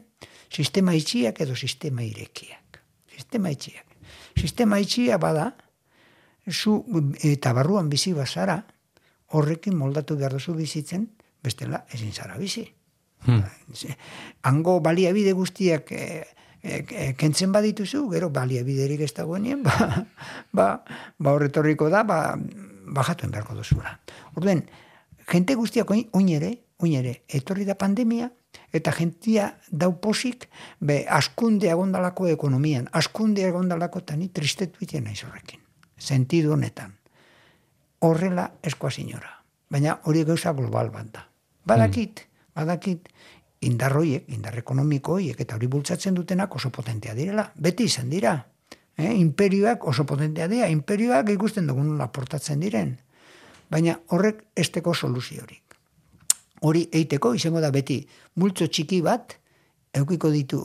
[0.49, 2.79] Sistema itxiak edo sistema irekiak.
[3.15, 3.85] Sistema itxiak.
[4.39, 5.51] Sistema itxia bada,
[6.49, 6.83] zu
[7.21, 8.63] eta barruan bizi bazara,
[9.33, 11.07] horrekin moldatu behar duzu bizitzen,
[11.43, 12.65] bestela ezin zara bizi.
[13.25, 13.43] Hmm.
[14.43, 16.03] Hango baliabide guztiak e,
[16.61, 20.05] e, e, kentzen badituzu, gero baliabiderik ez dagoenien, ba,
[20.51, 20.67] ba,
[21.17, 22.35] ba horretorriko da, ba,
[22.93, 23.95] bajatuen beharko duzula.
[24.35, 24.65] Orduen,
[25.31, 28.29] jente guztiak oin, ere, oin ere, etorri da pandemia,
[28.73, 30.47] eta jentia dau posik,
[30.79, 35.61] be, askunde agondalako ekonomian, askunde agondalako eta ni tristetu iten naiz horrekin.
[35.97, 36.97] Sentidu honetan.
[38.03, 39.39] Horrela eskoa sinora.
[39.71, 41.27] Baina hori gauza global bat da.
[41.65, 43.07] Badakit, badakit,
[43.63, 47.47] indarroiek, indar ekonomiko horiek, eta hori bultzatzen dutenak oso potentea direla.
[47.55, 48.35] Beti izan dira.
[48.97, 49.13] Eh?
[49.15, 50.67] Imperioak oso potentea dira.
[50.69, 52.97] Imperioak ikusten dugun nola portatzen diren.
[53.71, 55.77] Baina horrek esteko soluziorik.
[56.63, 57.99] Hori eiteko izango da beti
[58.39, 59.35] multzo txiki bat,
[59.93, 60.61] eukiko ditu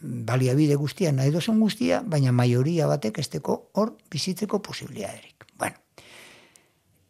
[0.00, 5.44] baliabide guztia, nahi dozen guztia, baina maioria batek esteko hor bizitzeko posibiliaderik.
[5.58, 5.76] Bueno,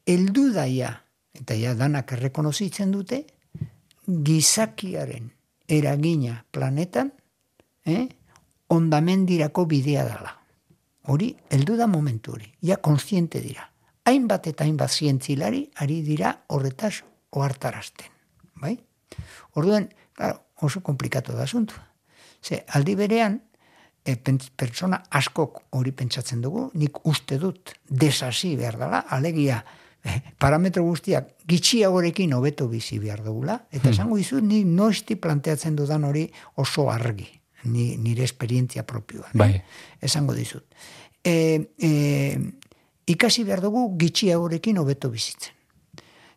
[0.06, 0.94] eldu daia,
[1.36, 3.24] eta ja danak errekonozitzen dute,
[4.06, 5.30] gizakiaren
[5.70, 7.12] eragina planetan,
[7.86, 8.08] eh,
[8.68, 10.36] ondamendirako bidea dela.
[11.10, 13.69] Hori, heldu da momentu hori, ja konstiente dira.
[14.10, 18.10] Hainbat eta hainbat zientzilari ari dira horretaz ohartarazten.
[18.60, 18.74] Bai?
[19.54, 21.78] Orduan, claro, oso komplikatu da asuntu.
[22.42, 23.38] Ze, aldi berean,
[24.04, 24.16] e,
[24.56, 29.60] pertsona askok hori pentsatzen dugu, nik uste dut desasi behar dela, alegia
[30.04, 36.06] eh, parametro guztiak gitxiagorekin hobeto bizi behar dugula, eta esango dizut ni noizti planteatzen dudan
[36.08, 36.26] hori
[36.62, 37.28] oso argi,
[37.64, 39.30] ni, nire esperientzia propioa.
[39.34, 39.52] Bai.
[40.00, 40.66] Esango dizut.
[41.22, 41.34] E,
[41.76, 41.90] e,
[43.06, 45.54] ikasi behar dugu gitxiagorekin hobeto bizitzen.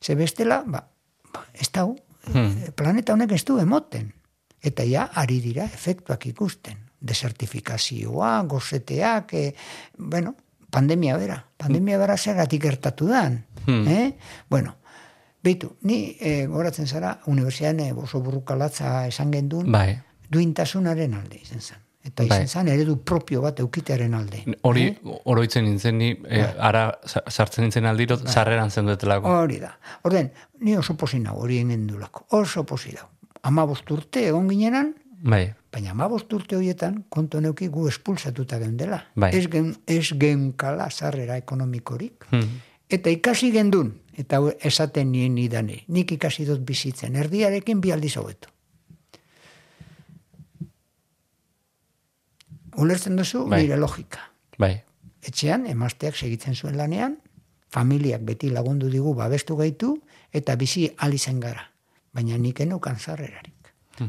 [0.01, 0.83] Ze bestela, ba,
[1.33, 1.95] ba ez dau,
[2.75, 4.11] planeta honek ez du emoten.
[4.63, 6.77] Eta ja, ari dira efektuak ikusten.
[7.03, 9.55] Desertifikazioa, gozeteak, e,
[9.97, 10.35] bueno,
[10.71, 11.41] pandemia bera.
[11.57, 13.43] Pandemia bera zergatik gertatu dan.
[13.67, 14.13] Eh?
[14.49, 14.77] Bueno,
[15.43, 19.97] Beitu, ni e, goratzen zara, unibertsian e, oso burrukalatza esan gendun, Bai.
[20.31, 21.82] duintasunaren alde izan zen.
[22.03, 22.43] Eta Bai.
[22.43, 24.41] izan zen eredu propio bat eukitearen alde.
[24.67, 24.89] Hori
[25.23, 29.29] oroitzen nintzen ni, eh, ara sa- sartzen nintzen aldiro, sarreran zenduetelako.
[29.29, 29.77] Hori da.
[30.03, 32.25] Orden, ni oso posin nau hori egin dulako.
[32.31, 33.07] Oso posi dau.
[33.43, 34.93] Ama urte egon ginenan,
[35.23, 35.53] Bai.
[35.71, 39.05] baina ama urte horietan kontu neuki gu espulsatuta geundela.
[39.15, 39.31] Bai.
[39.37, 42.25] Ez, gen, ez genkala sarrera ekonomikorik.
[42.31, 42.61] Hmm.
[42.89, 48.49] Eta ikasi gendun, eta esaten nien idane, nik ikasi dut bizitzen, erdiarekin bi aldiz hobeto.
[52.77, 53.63] Ulertzen duzu, Bai.
[53.63, 54.19] nire logika.
[54.59, 54.81] Bai.
[55.23, 57.17] Etxean, emazteak segitzen zuen lanean,
[57.71, 59.95] familiak beti lagundu digu babestu gaitu,
[60.31, 61.69] eta bizi alizen gara.
[62.13, 63.53] Baina nik eneukan zarrerarik.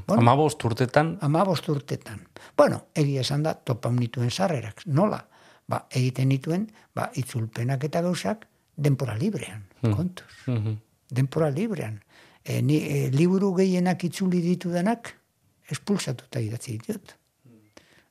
[0.06, 2.20] Bueno, Ama bost urtetan, ama bost urtetan.
[2.56, 4.82] Bueno, egia esan da, topaun nituen sarrerak.
[4.86, 5.20] Nola?
[5.68, 8.46] Ba, egiten nituen, ba, itzulpenak eta gauzak,
[8.76, 10.26] denpora librean, kontuz.
[10.46, 10.78] mhm,
[11.14, 12.00] Denpora librean.
[12.44, 15.14] E, ni, e, liburu gehienak itzuli ditudanak,
[15.70, 17.14] espulsatuta idatzi ditut.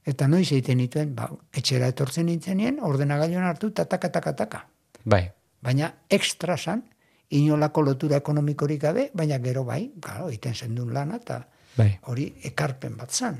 [0.05, 4.65] Eta noiz egiten nituen, ba, etxera etortzen nintzenien, ordenagailuan hartu, ta taka, taka,
[5.05, 5.31] bai.
[5.63, 6.83] Baina ekstra san,
[7.29, 11.39] inolako lotura ekonomikorik gabe, baina gero bai, claro, iten zendun lana, eta
[11.75, 11.99] Bai.
[12.11, 13.39] hori ekarpen bat zan.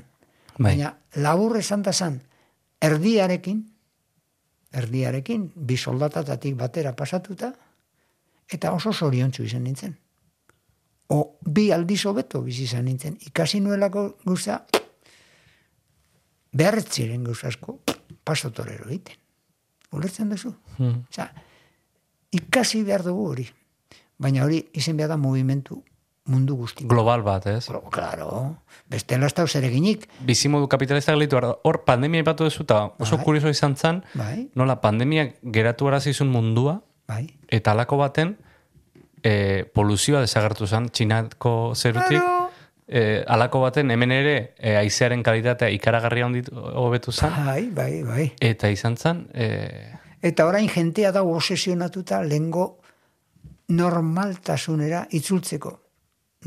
[0.56, 0.72] Bai.
[0.72, 2.20] Baina labur esan da zan,
[2.80, 3.60] erdiarekin,
[4.72, 7.52] erdiarekin, bi soldatatatik batera pasatuta,
[8.48, 9.94] eta oso zoriontsu izan nintzen.
[11.14, 13.18] O bi aldiz hobeto bizi izan nintzen.
[13.28, 14.64] Ikasi nuelako guza,
[16.54, 17.78] beharretziren guzasko,
[18.24, 19.16] pasotorero egiten.
[19.94, 20.54] Ulertzen duzu?
[20.78, 21.02] Hmm.
[21.10, 21.28] Osea,
[22.34, 23.48] ikasi behar dugu hori.
[24.18, 25.80] Baina hori izen behar da movimentu
[26.30, 26.88] mundu guztiko.
[26.88, 27.66] Global bat, ez?
[27.66, 28.28] Claro, Claro,
[28.88, 30.06] bestela ez da zereginik.
[30.24, 33.24] Bizimodu kapitalista gelitu, hor pandemia ipatu duzu, eta oso Bai.
[33.26, 37.26] kurioso izan zen, Bai, nola pandemia geratu arazizun mundua, bai.
[37.48, 38.38] eta alako baten
[39.22, 42.43] e, poluzioa desagertu zen, txinako zerutik, Claro.
[42.88, 48.32] E, alako baten hemen ere e, aizearen kalitatea ikaragarria ondit hobetu zen, Bai, bai, bai.
[48.40, 49.92] eta izan zen, e,
[50.24, 52.78] Eta orain jentea da obsesionatuta lengo
[53.68, 55.72] normaltasunera itzultzeko.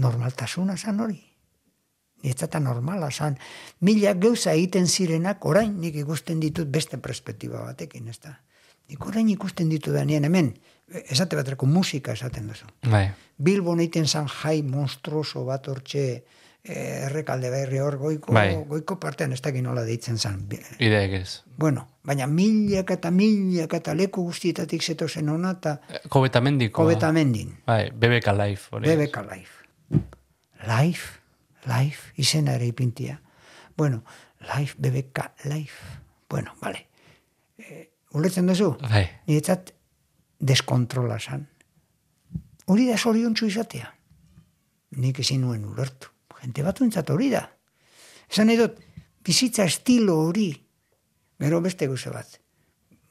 [0.01, 1.19] Normaltasuna zan hori.
[2.23, 3.38] Nietzata normala zan.
[3.85, 8.33] Mila gauza egiten zirenak orain nik ikusten ditut beste perspektiba batekin, ez da.
[8.89, 10.55] Nik orain ikusten ditu da nien hemen,
[11.09, 12.65] esate baterako musika esaten duzu.
[12.89, 16.03] bai, Bilbon egiten zan jai monstruoso bat hortxe
[16.63, 18.55] eh, errekalde berri hor goiko, Bai.
[18.67, 20.47] goiko partean ez dakit nola deitzen zan.
[20.79, 21.43] ideek ez.
[21.57, 25.79] Bueno, baina milak eta milak eta leku guztietatik zeto zen hona eta
[26.09, 26.81] Kobetamendiko.
[26.83, 27.57] kobetamendin.
[27.65, 28.67] Bai, BBK Life.
[28.71, 28.89] Hori.
[28.89, 29.53] BBK Life.
[30.67, 31.19] Life,
[31.67, 33.21] Life, izena ere ipintia.
[33.77, 34.03] Bueno,
[34.55, 35.83] Life, BBK Life.
[36.29, 36.88] Bueno, vale.
[37.57, 38.75] Eh, ulertzen duzu?
[38.81, 39.73] Bai, Niretzat
[40.39, 41.47] deskontrola zan.
[42.67, 43.93] Hori da zoriontsu izatea.
[44.97, 46.11] Nik ezin nuen ulertu.
[46.41, 47.43] Jente batuentzat hori da.
[48.29, 48.77] Esan dut,
[49.25, 50.51] bizitza estilo hori,
[51.39, 52.39] gero beste guze bat.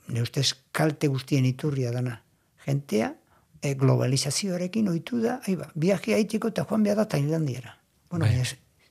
[0.09, 2.21] Ne ustez kalte guztien iturria dana.
[2.67, 3.13] Gentea,
[3.63, 7.77] e, globalizazioarekin ohitu da, aiba, viaje haitiko eta joan behar da Tailandiara.
[8.11, 8.45] Bueno, Bai.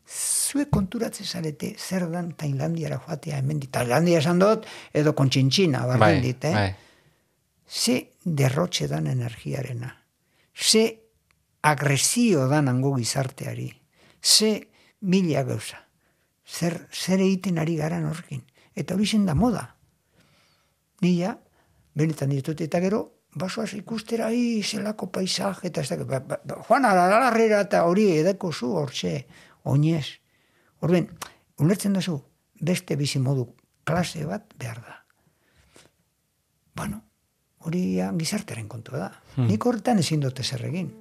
[0.06, 3.72] zuek konturatzen zarete zer dan Tailandiara joatea hemen dit.
[3.72, 6.54] Tailandia esan dut, edo kontxintxina, bai, barren dit, eh?
[6.54, 6.74] bai.
[7.68, 10.06] Ze derrotxe dan energiarena,
[10.54, 11.02] ze
[11.62, 13.82] agresio dan hango gizarteari,
[14.22, 14.68] ze
[15.00, 15.88] mila gauza,
[16.46, 18.44] zer, zer egiten ari garan horrekin.
[18.76, 19.76] Eta hori zen da moda.
[21.02, 21.36] Nila,
[21.96, 23.02] benetan ditut, eta gero,
[23.36, 28.10] basoaz ikustera, hi, zelako paisaje, eta ez da, ba, ba, ba, joan aralarrera eta hori
[28.20, 29.16] edeko zu, hortxe,
[29.64, 30.20] oinez.
[30.84, 31.10] Horben,
[31.60, 32.20] ulertzen duzu,
[32.62, 33.50] beste bizimodu
[33.86, 35.02] klase bat behar da.
[36.76, 37.05] Bueno,
[37.66, 39.10] hori gizarteren kontua da.
[39.42, 40.92] Nik horretan ezin dute zer egin.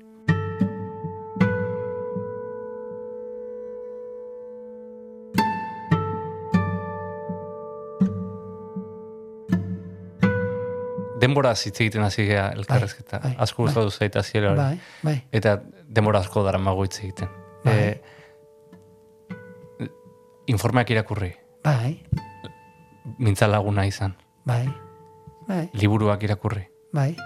[11.21, 13.19] Denbora hitz egiten hasi gea elkarrezketa.
[13.23, 13.67] bai, asko bai.
[13.71, 14.61] gustatu zait hasiera hori.
[14.61, 15.23] Bai, bai.
[15.33, 17.29] Eta denbora asko daramago hitz egiten.
[17.65, 17.79] Bai.
[17.79, 18.01] Eh,
[20.53, 21.33] informeak irakurri,
[21.65, 22.05] Bai,
[23.19, 24.12] mintza laguna izan,
[24.45, 24.69] bai,
[25.49, 27.16] bai, liburuak irakurri, bai,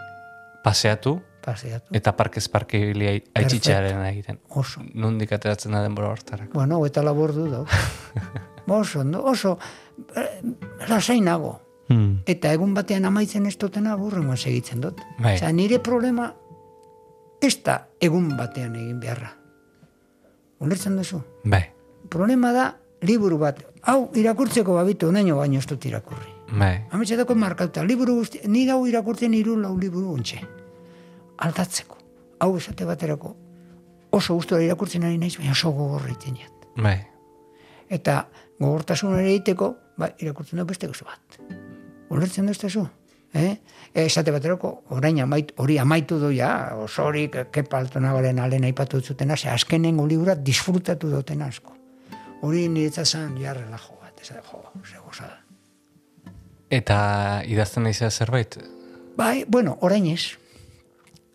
[0.64, 1.94] paseatu, paseatu.
[1.94, 4.40] eta parkez parke ibili ai- aitzitzearen egiten.
[4.48, 4.80] Oso.
[4.94, 6.52] Nondik ateratzen da denbora hortarak.
[6.52, 7.64] Bueno, eta labordu da.
[8.66, 9.58] oso, ondo, oso,
[10.16, 10.42] eh,
[10.88, 11.60] lasai nago.
[11.88, 12.18] Hmm.
[12.28, 15.00] Eta egun batean amaitzen ez dutena burrengoan segitzen dut.
[15.18, 15.36] Bai.
[15.38, 16.34] Osea, nire problema
[17.40, 19.30] ez da egun batean egin beharra.
[20.60, 21.22] Ulertzen duzu?
[21.44, 21.64] Bai,
[22.10, 22.64] Problema da,
[23.04, 26.30] liburu bat, hau irakurtzeko babitu, naino baino ez dut irakurri.
[26.52, 30.40] Bai, Ametxetako markauta, liburu guzti, ni hau irakurtzen hiru lau liburu untxe.
[31.38, 31.98] Aldatzeko.
[32.40, 33.34] Hau esate baterako.
[34.10, 36.68] Oso gustora irakurtzen ari naiz, baina oso gogorra egiten jat.
[36.76, 36.98] bai.
[37.88, 38.28] Eta
[38.60, 41.38] gogortasun ere egiteko, ba, irakurtzen dut beste gauza bat.
[42.10, 42.86] Ulertzen duztezu?
[43.34, 43.56] Eh?
[43.94, 49.48] Esate baterako, orain amaitu, hori amaitu du ja, oso hori kepaltonagaren alen aipatu zutena, ze
[49.48, 51.76] azkenengo libura disfrutatu duten asko.
[52.42, 55.47] Hori niretzat zan, ja, relajo bat, ez da, jo, ze gozada.
[56.70, 58.58] Eta idazten naizea zerbait?
[59.16, 60.36] Bai, bueno, orain ez.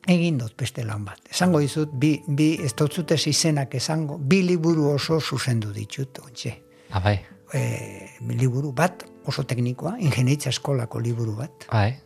[0.07, 1.19] Egin dut beste lan bat.
[1.31, 6.57] Esango dizut, bi, bi ez dut zutez izenak esango, bi liburu oso zuzendu ditut, ontxe.
[6.91, 7.19] Ah, bai,
[7.53, 11.67] E, liburu bat, oso teknikoa, ingenieritza eskolako liburu bat.
[11.69, 11.99] bai.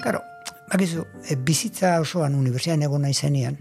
[0.00, 0.22] Karo,
[0.72, 3.58] bakizu, e, bizitza osoan unibertsian egon naizenean,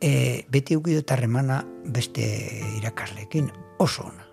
[0.00, 2.26] e, beti ukidot harremana beste
[2.76, 4.23] irakaslekin oso ona.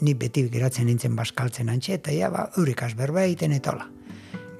[0.00, 3.86] Ni beti geratzen nintzen baskaltzen antxe, eta ja, ba, eurikaz berba egiten eta hola.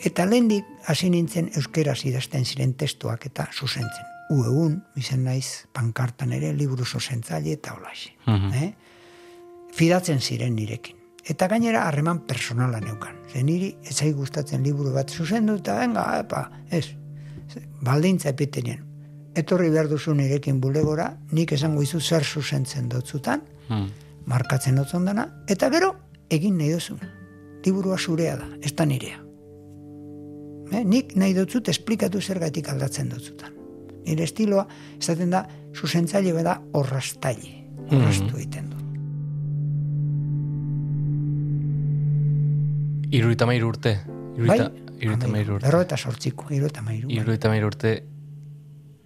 [0.04, 4.06] Eta lehendik hasi nintzen euskeraz idazten ziren testuak eta zuzentzen.
[4.30, 8.14] U egun, izen naiz, pankartan ere, liburu zuzentzaile eta holaxe.
[8.26, 8.52] Mhm.
[8.54, 8.72] eh?
[9.74, 10.96] Fidatzen ziren nirekin.
[11.28, 13.16] Eta gainera harreman personala neukan.
[13.32, 16.86] Ze niri ez zai gustatzen liburu bat zuzendu eta venga, epa, ez.
[17.82, 18.84] baldintza epitenien.
[19.34, 23.86] Etorri behar duzu nirekin bulegora, nik esango izu zer zuzentzen dutzutan, Hmm.
[24.26, 25.94] Markatzen dutzen dana, eta gero,
[26.30, 26.98] egin nahi duzun.
[27.64, 29.18] Liburua zurea da, ez da nirea.
[30.72, 33.52] Eh, nik nahi dutzut esplikatu zergatik aldatzen dutzutan.
[34.06, 34.66] Nire estiloa,
[34.98, 35.44] esaten da,
[35.76, 37.56] zuzentzaile beda orrastaile.
[37.90, 38.76] Orrastu egiten du.
[43.10, 43.96] Iruita mairu urte.
[44.38, 44.70] Iruita,
[45.02, 45.66] iruita mairu urte.
[45.66, 47.08] Berro eta sortziko, iru eta mairu.
[47.08, 47.16] bai.
[47.18, 47.94] Iruita mairu urte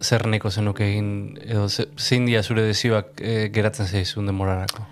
[0.04, 4.84] zer neko zenuke egin, edo ze- zein dia zure dezioak eh, geratzen zaizun demorarako?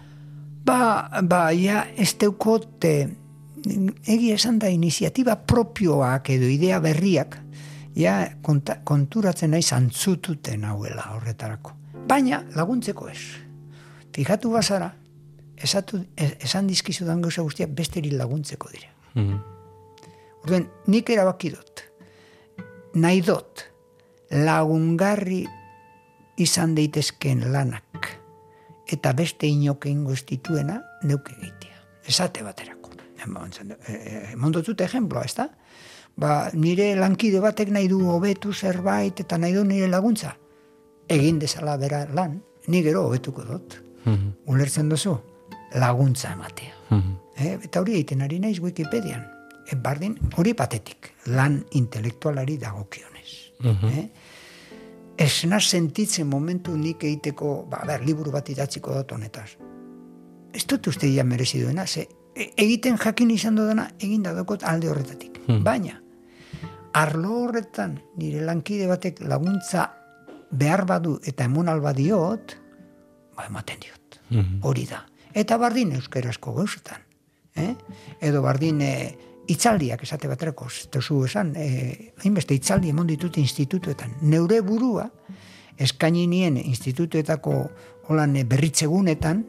[0.65, 3.09] Ba, ba, ja, ez deukot, eh,
[4.07, 7.39] egia esan da iniziatiba propioak edo idea berriak,
[7.97, 11.73] ja, konta, konturatzen naiz antzututen hauela horretarako.
[12.09, 13.21] Baina, laguntzeko ez.
[14.15, 14.93] Fijatu bazara,
[15.57, 18.91] esatu, e- esan dizkizudan gauza guztiak besteri laguntzeko dira.
[19.15, 19.39] Mhm.
[20.43, 21.85] Orduan, nik erabaki dut,
[22.95, 23.63] nahi dut,
[24.31, 25.45] lagungarri
[26.43, 28.09] izan daitezkeen lanak,
[28.93, 31.81] eta beste inok egingo ez dituena, neuke egitea.
[32.09, 32.91] Esate baterako.
[33.23, 35.49] E, Mondotut ejemploa, ez da?
[36.19, 40.35] Ba, nire lankide batek nahi du hobetu zerbait eta nahi du nire laguntza.
[41.09, 43.79] Egin dezala bera lan, ni gero hobetuko dut.
[44.05, 44.33] Mhm.
[44.47, 45.17] Ulertzen duzu?
[45.79, 46.75] Laguntza ematea.
[46.91, 47.15] Mhm.
[47.37, 49.25] Eh, eta hori egiten ari naiz Wikipedian.
[49.71, 53.53] E, bardin, hori patetik, lan intelektualari dagokionez.
[53.61, 53.87] Mhm.
[53.87, 54.11] Eh?
[55.19, 59.51] Esna sentitzen momentu nik egiteko, ba, ber, liburu bat idatziko dut honetaz.
[60.53, 64.89] Ez dut uste ia merezi duena, ze e- egiten jakin izan dudana, egin dadokot alde
[64.89, 65.41] horretatik.
[65.65, 65.99] Baina,
[66.95, 69.89] arlo horretan nire lankide batek laguntza
[70.51, 72.57] behar badu eta emun alba diot,
[73.37, 74.21] ba, ematen diot.
[74.31, 74.61] Mhm.
[74.63, 75.05] Hori da.
[75.35, 77.01] Eta bardin euskarazko gauzetan.
[77.57, 77.75] Eh?
[78.21, 78.93] Edo bardin e,
[79.49, 84.15] itzaldiak esate baterako, ez duzu esan, e, hainbeste itzaldi emon ditut institutuetan.
[84.23, 85.09] Neure burua,
[85.79, 87.55] eskaini nien institutuetako
[88.09, 89.45] holan berritzegunetan,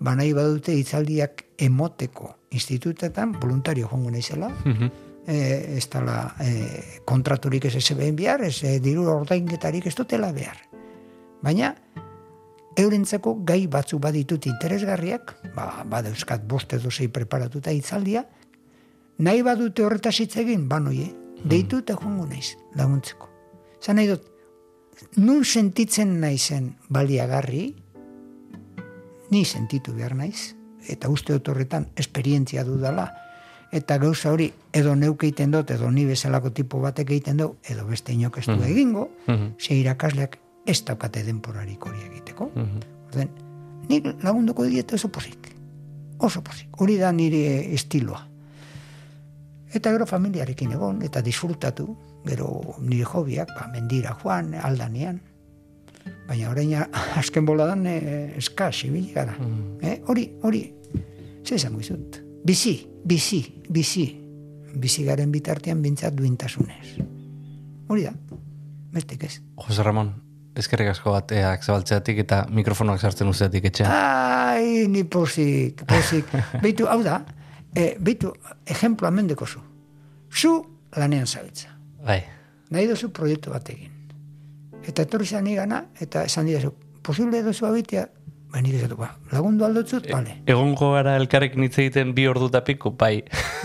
[0.00, 4.90] ba nahi badute itzaldiak emoteko institutetan, voluntario jongo naizela, Mhm.
[5.26, 10.56] e, ez dala e, kontraturik ez SBN behar, ez e, diru ordainketarik ez dutela behar.
[11.42, 11.74] Baina,
[12.76, 18.24] eurentzako gai batzu baditut interesgarriak, ba, badauzkat bost edo zei preparatuta itzaldia,
[19.18, 21.12] nahi badute horretaz hitz egin, banoie,
[21.44, 23.28] deitu eta joango naiz, laguntzeko.
[23.82, 24.22] Zan nahi dut,
[25.16, 27.74] nun sentitzen naizen baliagarri,
[29.30, 30.54] ni sentitu behar naiz,
[30.88, 33.10] eta uste dut horretan esperientzia dudala,
[33.72, 37.86] eta gauza hori edo neuke egiten dut, edo ni bezalako tipo batek egiten du, edo
[37.86, 39.54] beste inok ez du egingo, Mhm.
[39.58, 42.50] ze irakasleak ez daukate denporarik hori egiteko.
[42.54, 42.78] Mhm.
[43.08, 43.30] Orden,
[43.88, 45.50] nik lagunduko diet oso pozik.
[46.18, 46.68] Oso pozik.
[46.78, 48.28] Hori da nire estiloa.
[49.74, 51.88] Eta gero familiarekin egon, eta disfrutatu,
[52.28, 55.18] gero nire hobiak, ba, mendira joan, aldanean.
[56.28, 56.74] Baina orain
[57.20, 57.96] azken boladan e,
[58.38, 59.34] eskas, ibili gara.
[59.82, 60.62] Eh, hori, hori,
[61.42, 62.20] ze esango izut.
[62.46, 64.06] Bizi, bizi, bizi.
[64.74, 66.98] Bizi garen bitartean bintzat duintasunez.
[67.90, 68.14] Hori da,
[68.94, 69.36] bestek ez.
[69.66, 70.10] Jose Ramon,
[70.58, 73.90] ezkerrik asko bateak zabaltzeatik eta mikrofonoak sartzen usteatik etxean.
[73.90, 76.30] Ai, ni pozik, pozik.
[76.64, 77.20] Beitu, hau da,
[77.74, 78.32] e, beitu,
[78.66, 79.60] ejemplo amendeko zu.
[80.30, 80.54] Zu
[80.96, 81.68] lanean zabitza.
[82.04, 82.22] Bai.
[82.70, 83.90] Nahi duzu proiektu bat egin.
[84.84, 86.72] Eta etorri zan gana, eta esan didazu,
[87.02, 88.04] posible duzu abitea,
[88.52, 90.40] ba, nik esatu, ba, lagundu aldotzut, bale.
[90.46, 93.22] Egongo gara elkarrekin hitz egiten bi ordu eta piku, bai.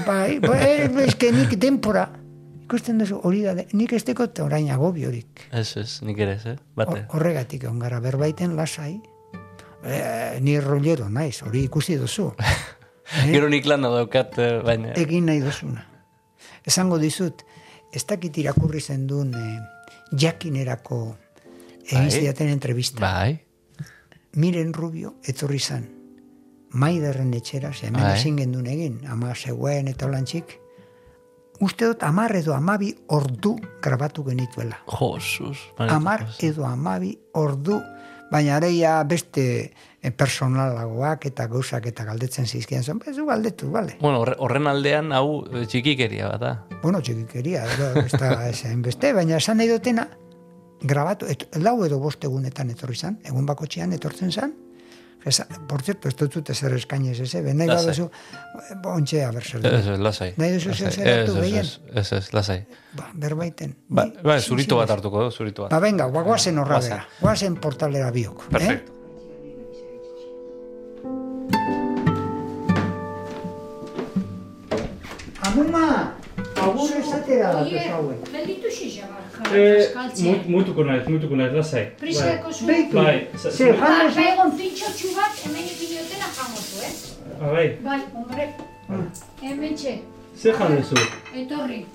[0.07, 2.05] Bai, ba, e, eske nik denpora,
[2.64, 5.47] ikusten duzu, hori da, nik ez dekot orain agobiorik.
[5.51, 6.57] Ez, ez, nik ere ez, eh?
[6.76, 7.03] Bate.
[7.10, 8.95] Hor- Horregatik egon gara berbaiten lasai,
[9.84, 12.32] e, ni rollero naiz, hori ikusi duzu.
[13.32, 14.93] Gero nik lana daukat, eh, baina...
[14.99, 15.86] egin nahi duzuna.
[16.68, 17.43] Esango dizut,
[17.93, 19.60] ez dakit irakurri zen duen eh,
[20.12, 20.99] jakinerako
[21.86, 22.12] egin Bai.
[22.12, 23.01] zidaten entrevista.
[23.01, 23.39] Bai.
[24.38, 25.88] Miren Rubio etorri zen
[26.72, 28.18] maiderren etxera, ze hemen Bai.
[28.18, 30.60] ezin gendun egin, ama zegoen eta holantzik.
[31.60, 34.78] Uste dut amar edo amabi ordu grabatu genituela.
[34.88, 35.57] Josus.
[35.78, 37.82] Amar edo amabi ordu,
[38.32, 39.44] baina areia beste
[40.02, 43.98] eh, personalagoak eta gauzak eta galdetzen zizkian zen, bezu galdetu, bale.
[44.02, 46.54] Bueno, horre- horren aldean hau eh, txikikeria bat da.
[46.84, 47.66] bueno, txikikeria,
[47.96, 50.08] ez beste, baina esan nahi dutena,
[50.82, 54.54] grabatu, et, lau edo bost egunetan etorri zan, egun bakotxean etortzen zan,
[55.26, 57.42] Esa, por cierto, ez dut zute zer eskainez, ez, eh?
[57.54, 58.06] nahi baduzu,
[58.88, 59.92] ontxe, a ber, zer Ez, du.
[59.94, 60.30] ez, lasai.
[60.38, 60.92] Nahi duzu Lasai.
[60.96, 61.66] zeratu Ez, ez, gehien?
[61.66, 62.60] Ez, ez, ez, lasai.
[62.96, 63.76] Ba, berbaiten.
[63.90, 65.72] Ba, Ni- ba, zurito bat hartuko zurito bat.
[65.76, 67.02] Ba, venga, ba, guazen horra bera.
[67.20, 68.48] Guazen portalera biok.
[68.50, 68.94] Perfecto.
[68.94, 68.98] Eh?
[75.48, 76.14] Amuma,
[76.62, 78.20] agur esatera datu Oie, hauek.
[78.34, 79.19] gelditu xixabarka.
[79.54, 79.88] Eh,
[80.48, 81.86] mutuko naiz, mutuko naiz, lasai.
[82.00, 82.66] Prisako zu.
[82.68, 86.94] Bai, ze, Ba, duzu, egon pintxotxu bat, hemen ipinotena jango zu, eh?
[87.42, 88.50] Ah, bai, Bai, hombre.
[89.42, 90.00] Hemen txe,
[90.36, 90.96] zer jan duzu?
[91.36, 91.86] etorri.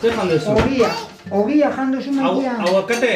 [0.00, 0.50] Zer jan duzu?
[0.52, 0.90] ogia,
[1.30, 2.40] ogia jan duzu Hau?
[2.90, 3.06] Eta,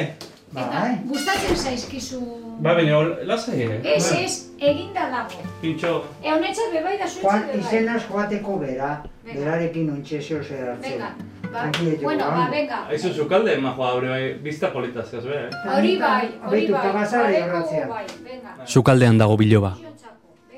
[0.53, 0.99] Bai.
[1.07, 2.21] gustatzen zaizkizu...
[2.61, 3.81] Ba, hor, lasai, eh?
[3.97, 5.45] Ez, ez, eginda dago.
[5.61, 7.61] Pintxo, E honetzat bebai da zuetzat bebai.
[7.61, 10.91] izenaz joateko bera, berarekin ontxe zeo zer hartzen.
[10.91, 11.15] Venga,
[11.53, 11.71] ba,
[12.03, 12.87] bueno, ba, venga.
[12.89, 15.77] aizu zukalde, majoa, hori bai, bizta polita zeaz, be, eh?
[15.77, 16.87] Hori bai, hori bai.
[16.89, 17.87] horratzea.
[17.89, 18.55] bai, venga.
[18.67, 19.77] Sukaldean dago biloba.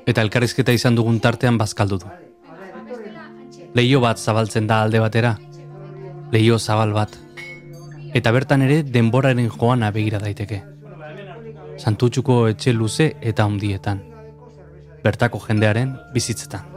[0.05, 2.11] Eta elkarrizketa izan dugun tartean bazkaldu du.
[3.73, 5.37] Leio bat zabaltzen da alde batera.
[6.31, 7.17] Leio zabal bat.
[8.13, 10.61] Eta bertan ere denboraren joana begira daiteke.
[11.77, 14.03] Santutxuko etxe luze eta handietan.
[15.03, 16.72] Bertako jendearen bizitzetan.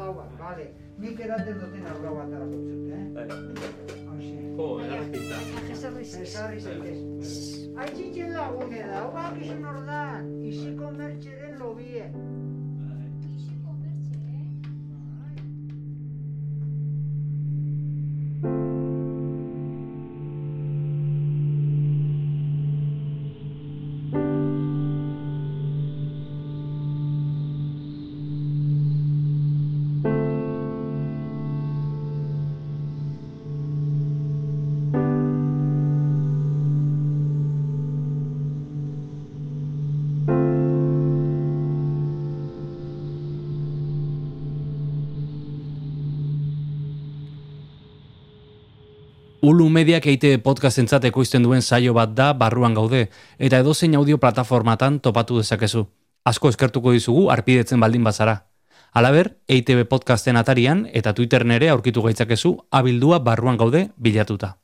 [49.87, 53.05] Ulu Mediak EITB podcast entzat ekoizten duen saio bat da barruan gaude,
[53.39, 55.85] eta edozein audio plataformatan topatu dezakezu.
[56.27, 58.49] Asko eskertuko dizugu arpidetzen baldin bazara.
[58.91, 64.57] Alaber, EITB podcasten atarian eta Twitteren ere aurkitu gaitzakezu abildua barruan gaude bilatuta.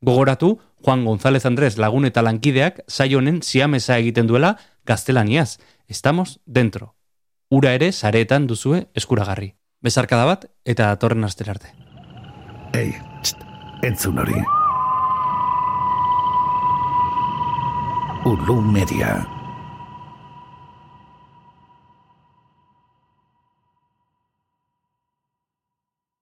[0.00, 4.56] Gogoratu, Juan González Andrés lagun eta lankideak saio honen siamesa egiten duela
[4.86, 5.58] gaztelaniaz.
[5.88, 6.94] Estamos dentro.
[7.50, 9.52] Ura ere sareetan duzue eskuragarri.
[9.82, 11.74] Bezarkada bat eta datorren astera arte.
[12.72, 13.44] Ei, txt,
[13.84, 14.40] entzun hori.
[18.20, 19.39] Ulu Media.